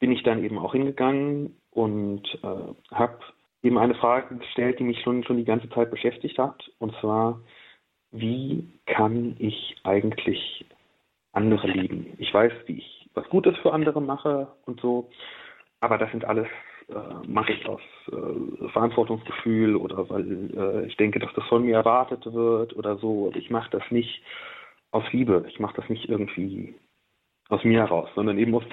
bin 0.00 0.10
ich 0.10 0.22
dann 0.24 0.42
eben 0.42 0.58
auch 0.58 0.72
hingegangen 0.72 1.56
und 1.70 2.22
äh, 2.42 2.94
habe 2.94 3.18
eben 3.62 3.78
eine 3.78 3.94
Frage 3.94 4.36
gestellt, 4.36 4.80
die 4.80 4.84
mich 4.84 5.00
schon, 5.02 5.22
schon 5.22 5.36
die 5.36 5.44
ganze 5.44 5.68
Zeit 5.70 5.90
beschäftigt 5.90 6.38
hat. 6.38 6.70
Und 6.78 6.94
zwar, 7.00 7.40
wie 8.10 8.66
kann 8.86 9.36
ich 9.38 9.76
eigentlich 9.84 10.64
andere 11.32 11.68
lieben? 11.68 12.14
Ich 12.18 12.32
weiß, 12.34 12.52
wie 12.66 12.78
ich 12.78 13.08
was 13.14 13.28
Gutes 13.28 13.56
für 13.58 13.72
andere 13.72 14.00
mache 14.00 14.48
und 14.66 14.80
so, 14.80 15.10
aber 15.80 15.98
das 15.98 16.10
sind 16.10 16.24
alles 16.24 16.48
äh, 16.90 17.26
mache 17.28 17.52
ich 17.52 17.66
aus 17.66 17.80
äh, 18.10 18.68
Verantwortungsgefühl 18.68 19.76
oder 19.76 20.08
weil 20.10 20.50
äh, 20.56 20.86
ich 20.86 20.96
denke, 20.96 21.18
dass 21.18 21.32
das 21.34 21.44
von 21.46 21.64
mir 21.64 21.76
erwartet 21.76 22.24
wird 22.32 22.76
oder 22.76 22.96
so. 22.96 23.32
Ich 23.34 23.50
mache 23.50 23.70
das 23.70 23.82
nicht 23.90 24.22
aus 24.90 25.04
Liebe. 25.12 25.44
Ich 25.48 25.60
mache 25.60 25.76
das 25.76 25.88
nicht 25.88 26.08
irgendwie 26.08 26.74
aus 27.48 27.64
mir 27.64 27.80
heraus, 27.80 28.08
sondern 28.14 28.38
eben 28.38 28.54
aus 28.54 28.64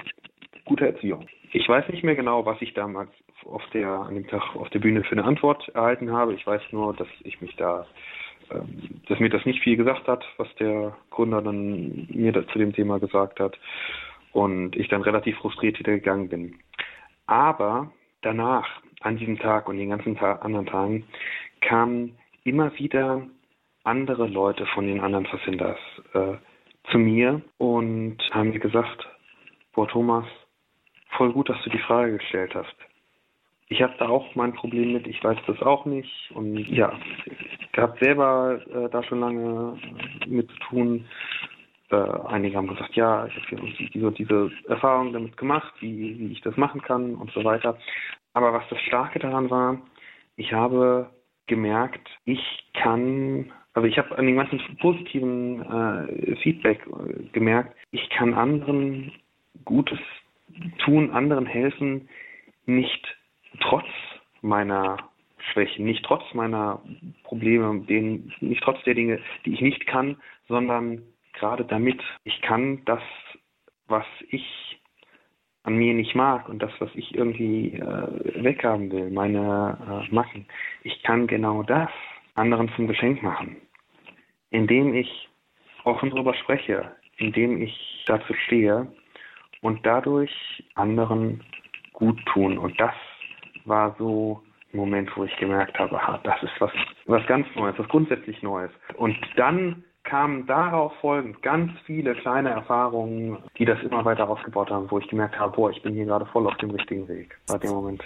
guter 0.64 0.86
Erziehung. 0.86 1.26
Ich 1.52 1.68
weiß 1.68 1.88
nicht 1.88 2.04
mehr 2.04 2.14
genau, 2.14 2.44
was 2.44 2.60
ich 2.60 2.74
damals 2.74 3.10
auf 3.44 3.62
der, 3.72 3.88
an 3.88 4.14
dem 4.14 4.26
Tag 4.26 4.54
auf 4.56 4.68
der 4.70 4.80
Bühne 4.80 5.02
für 5.04 5.12
eine 5.12 5.24
Antwort 5.24 5.68
erhalten 5.70 6.12
habe. 6.12 6.34
Ich 6.34 6.46
weiß 6.46 6.62
nur, 6.72 6.94
dass 6.94 7.08
ich 7.24 7.40
mich 7.40 7.54
da, 7.56 7.86
ähm, 8.50 9.00
dass 9.08 9.18
mir 9.18 9.30
das 9.30 9.44
nicht 9.46 9.62
viel 9.62 9.76
gesagt 9.76 10.06
hat, 10.08 10.24
was 10.36 10.52
der 10.56 10.96
Gründer 11.10 11.40
dann 11.40 12.06
mir 12.10 12.32
zu 12.48 12.58
dem 12.58 12.72
Thema 12.72 12.98
gesagt 12.98 13.40
hat. 13.40 13.58
Und 14.32 14.76
ich 14.76 14.88
dann 14.88 15.02
relativ 15.02 15.38
frustriert 15.38 15.78
wieder 15.78 15.92
gegangen 15.92 16.28
bin. 16.28 16.58
Aber 17.26 17.90
danach, 18.22 18.66
an 19.00 19.16
diesem 19.16 19.38
Tag 19.38 19.68
und 19.68 19.76
den 19.76 19.90
ganzen 19.90 20.16
Tag, 20.16 20.44
anderen 20.44 20.66
Tagen, 20.66 21.04
kamen 21.60 22.16
immer 22.44 22.76
wieder 22.78 23.22
andere 23.84 24.26
Leute 24.26 24.66
von 24.66 24.86
den 24.86 25.00
anderen 25.00 25.26
Versenders 25.26 25.78
äh, 26.14 26.34
zu 26.90 26.98
mir 26.98 27.40
und 27.58 28.18
haben 28.32 28.50
mir 28.50 28.58
gesagt, 28.58 29.08
boah 29.72 29.88
Thomas, 29.88 30.26
voll 31.16 31.32
gut, 31.32 31.48
dass 31.48 31.62
du 31.62 31.70
die 31.70 31.78
Frage 31.78 32.18
gestellt 32.18 32.54
hast. 32.54 32.74
Ich 33.70 33.82
habe 33.82 33.94
da 33.98 34.08
auch 34.08 34.34
mein 34.34 34.54
Problem 34.54 34.94
mit, 34.94 35.06
ich 35.06 35.22
weiß 35.22 35.38
das 35.46 35.60
auch 35.60 35.84
nicht 35.84 36.30
und 36.34 36.56
ja, 36.56 36.98
ich 37.26 37.78
habe 37.78 37.98
selber 38.00 38.60
äh, 38.72 38.88
da 38.88 39.02
schon 39.02 39.20
lange 39.20 39.78
mit 40.26 40.50
zu 40.50 40.58
tun 40.70 41.04
äh, 41.90 42.26
einige 42.26 42.56
haben 42.56 42.68
gesagt, 42.68 42.94
ja, 42.94 43.26
ich 43.26 43.34
habe 43.36 43.72
diese 43.92 44.06
und 44.06 44.18
diese 44.18 44.50
Erfahrung 44.68 45.12
damit 45.12 45.36
gemacht, 45.36 45.72
wie, 45.80 46.18
wie 46.18 46.32
ich 46.32 46.40
das 46.42 46.56
machen 46.56 46.82
kann 46.82 47.14
und 47.14 47.30
so 47.32 47.44
weiter. 47.44 47.78
Aber 48.34 48.52
was 48.52 48.64
das 48.68 48.80
Starke 48.82 49.18
daran 49.18 49.50
war, 49.50 49.78
ich 50.36 50.52
habe 50.52 51.10
gemerkt, 51.46 52.08
ich 52.24 52.40
kann, 52.74 53.50
also 53.74 53.88
ich 53.88 53.98
habe 53.98 54.16
an 54.16 54.26
dem 54.26 54.36
ganzen 54.36 54.60
positiven 54.80 55.62
äh, 55.62 56.36
Feedback 56.36 56.86
äh, 56.86 57.24
gemerkt, 57.32 57.74
ich 57.90 58.08
kann 58.10 58.34
anderen 58.34 59.12
Gutes 59.64 59.98
tun, 60.84 61.10
anderen 61.10 61.46
helfen, 61.46 62.08
nicht 62.66 63.16
trotz 63.60 63.86
meiner 64.42 64.98
Schwächen, 65.52 65.84
nicht 65.84 66.04
trotz 66.04 66.22
meiner 66.34 66.82
Probleme, 67.24 67.80
denen, 67.86 68.32
nicht 68.40 68.62
trotz 68.62 68.82
der 68.84 68.94
Dinge, 68.94 69.20
die 69.44 69.54
ich 69.54 69.60
nicht 69.60 69.86
kann, 69.86 70.16
sondern 70.48 71.02
gerade 71.38 71.64
damit 71.64 72.00
ich 72.24 72.40
kann 72.42 72.84
das, 72.84 73.02
was 73.86 74.06
ich 74.30 74.80
an 75.62 75.76
mir 75.76 75.94
nicht 75.94 76.14
mag 76.14 76.48
und 76.48 76.60
das, 76.62 76.72
was 76.78 76.90
ich 76.94 77.14
irgendwie 77.14 77.74
äh, 77.74 78.42
weghaben 78.42 78.90
will, 78.90 79.10
meine 79.10 80.04
äh, 80.10 80.14
Macken, 80.14 80.46
ich 80.82 81.02
kann 81.02 81.26
genau 81.26 81.62
das 81.62 81.90
anderen 82.34 82.70
zum 82.76 82.86
Geschenk 82.86 83.22
machen, 83.22 83.56
indem 84.50 84.94
ich 84.94 85.28
offen 85.84 86.10
darüber 86.10 86.34
spreche, 86.34 86.92
indem 87.18 87.60
ich 87.60 88.04
dazu 88.06 88.32
stehe 88.46 88.90
und 89.60 89.84
dadurch 89.84 90.32
anderen 90.74 91.42
gut 91.92 92.18
tun. 92.26 92.56
Und 92.58 92.80
das 92.80 92.94
war 93.64 93.94
so 93.98 94.42
ein 94.72 94.78
Moment, 94.78 95.14
wo 95.16 95.24
ich 95.24 95.36
gemerkt 95.36 95.78
habe, 95.78 96.00
aha, 96.00 96.20
das 96.22 96.42
ist 96.42 96.60
was, 96.60 96.70
was 97.06 97.26
ganz 97.26 97.46
Neues, 97.56 97.78
was 97.78 97.88
grundsätzlich 97.88 98.40
Neues. 98.42 98.70
Und 98.96 99.16
dann 99.36 99.84
kamen 100.08 100.46
darauf 100.46 100.92
folgend 101.00 101.42
ganz 101.42 101.70
viele 101.84 102.14
kleine 102.14 102.50
Erfahrungen, 102.50 103.38
die 103.58 103.66
das 103.66 103.78
immer 103.82 104.04
weiter 104.04 104.28
ausgebaut 104.28 104.70
haben, 104.70 104.90
wo 104.90 104.98
ich 104.98 105.06
gemerkt 105.08 105.38
habe, 105.38 105.54
boah, 105.54 105.70
ich 105.70 105.82
bin 105.82 105.94
hier 105.94 106.06
gerade 106.06 106.24
voll 106.26 106.46
auf 106.46 106.56
dem 106.56 106.70
richtigen 106.70 107.06
Weg, 107.08 107.38
bei 107.46 107.58
dem 107.58 107.70
Moment 107.70 108.02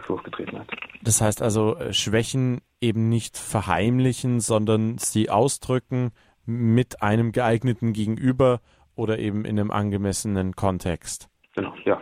es 0.00 0.08
losgetreten 0.08 0.58
hat. 0.58 0.68
Das 1.02 1.20
heißt 1.20 1.42
also, 1.42 1.76
äh, 1.76 1.92
Schwächen 1.92 2.62
eben 2.80 3.08
nicht 3.10 3.36
verheimlichen, 3.36 4.40
sondern 4.40 4.96
sie 4.98 5.28
ausdrücken 5.28 6.12
mit 6.46 7.02
einem 7.02 7.32
geeigneten 7.32 7.92
Gegenüber 7.92 8.60
oder 8.94 9.18
eben 9.18 9.44
in 9.44 9.60
einem 9.60 9.70
angemessenen 9.70 10.54
Kontext. 10.54 11.28
Genau, 11.54 11.74
ja. 11.84 12.00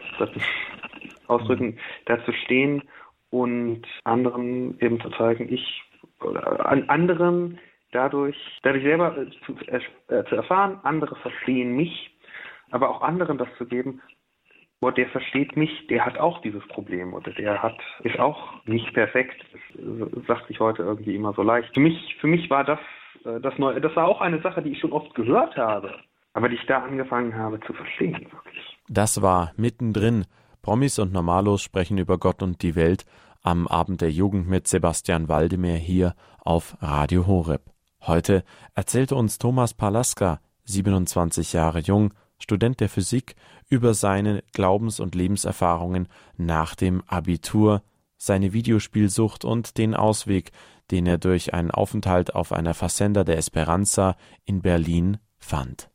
ausdrücken, 1.26 1.66
mhm. 1.66 1.78
dazu 2.06 2.32
stehen 2.44 2.82
und 3.30 3.82
anderen 4.04 4.78
eben 4.80 5.00
zu 5.00 5.10
zeigen, 5.10 5.52
ich 5.52 5.82
oder 6.20 6.66
an 6.66 6.88
anderen 6.88 7.58
dadurch, 7.94 8.36
dadurch 8.62 8.84
selber 8.84 9.16
äh, 9.16 9.30
zu, 9.46 9.54
äh, 9.66 10.24
zu 10.24 10.36
erfahren, 10.36 10.80
andere 10.82 11.16
verstehen 11.16 11.76
mich, 11.76 12.10
aber 12.70 12.90
auch 12.90 13.02
anderen 13.02 13.38
das 13.38 13.48
zu 13.56 13.66
geben, 13.66 14.00
boah, 14.80 14.92
der 14.92 15.08
versteht 15.08 15.56
mich, 15.56 15.86
der 15.86 16.04
hat 16.04 16.18
auch 16.18 16.42
dieses 16.42 16.66
Problem 16.68 17.14
oder 17.14 17.32
der 17.32 17.62
hat, 17.62 17.78
ist 18.02 18.18
auch 18.18 18.64
nicht 18.66 18.92
perfekt. 18.92 19.42
Das 19.74 20.26
sagt 20.26 20.48
sich 20.48 20.60
heute 20.60 20.82
irgendwie 20.82 21.14
immer 21.14 21.32
so 21.32 21.42
leicht. 21.42 21.72
Für 21.72 21.80
mich, 21.80 22.16
für 22.20 22.26
mich 22.26 22.50
war 22.50 22.64
das, 22.64 22.80
äh, 23.24 23.40
das 23.40 23.56
Neue, 23.58 23.80
das 23.80 23.94
war 23.96 24.08
auch 24.08 24.20
eine 24.20 24.40
Sache, 24.42 24.62
die 24.62 24.72
ich 24.72 24.80
schon 24.80 24.92
oft 24.92 25.14
gehört 25.14 25.56
habe, 25.56 25.94
aber 26.34 26.48
die 26.48 26.56
ich 26.56 26.66
da 26.66 26.82
angefangen 26.82 27.34
habe 27.36 27.60
zu 27.60 27.72
verstehen, 27.72 28.26
wirklich. 28.30 28.78
Das 28.88 29.22
war 29.22 29.52
mittendrin. 29.56 30.26
Promis 30.60 30.98
und 30.98 31.12
Normalos 31.12 31.62
sprechen 31.62 31.98
über 31.98 32.18
Gott 32.18 32.42
und 32.42 32.62
die 32.62 32.74
Welt 32.74 33.04
am 33.42 33.68
Abend 33.68 34.00
der 34.00 34.10
Jugend 34.10 34.48
mit 34.48 34.66
Sebastian 34.66 35.28
Waldemar 35.28 35.76
hier 35.76 36.14
auf 36.40 36.76
Radio 36.80 37.26
Horeb. 37.26 37.73
Heute 38.06 38.44
erzählte 38.74 39.14
uns 39.16 39.38
Thomas 39.38 39.72
Palaska, 39.74 40.40
27 40.64 41.52
Jahre 41.52 41.80
jung, 41.80 42.12
Student 42.38 42.80
der 42.80 42.88
Physik, 42.88 43.36
über 43.68 43.94
seine 43.94 44.42
Glaubens- 44.52 45.00
und 45.00 45.14
Lebenserfahrungen 45.14 46.08
nach 46.36 46.74
dem 46.74 47.02
Abitur, 47.06 47.82
seine 48.18 48.52
Videospielsucht 48.52 49.44
und 49.44 49.78
den 49.78 49.94
Ausweg, 49.94 50.52
den 50.90 51.06
er 51.06 51.18
durch 51.18 51.54
einen 51.54 51.70
Aufenthalt 51.70 52.34
auf 52.34 52.52
einer 52.52 52.74
Versender 52.74 53.24
der 53.24 53.38
Esperanza 53.38 54.16
in 54.44 54.60
Berlin 54.60 55.18
fand 55.38 55.93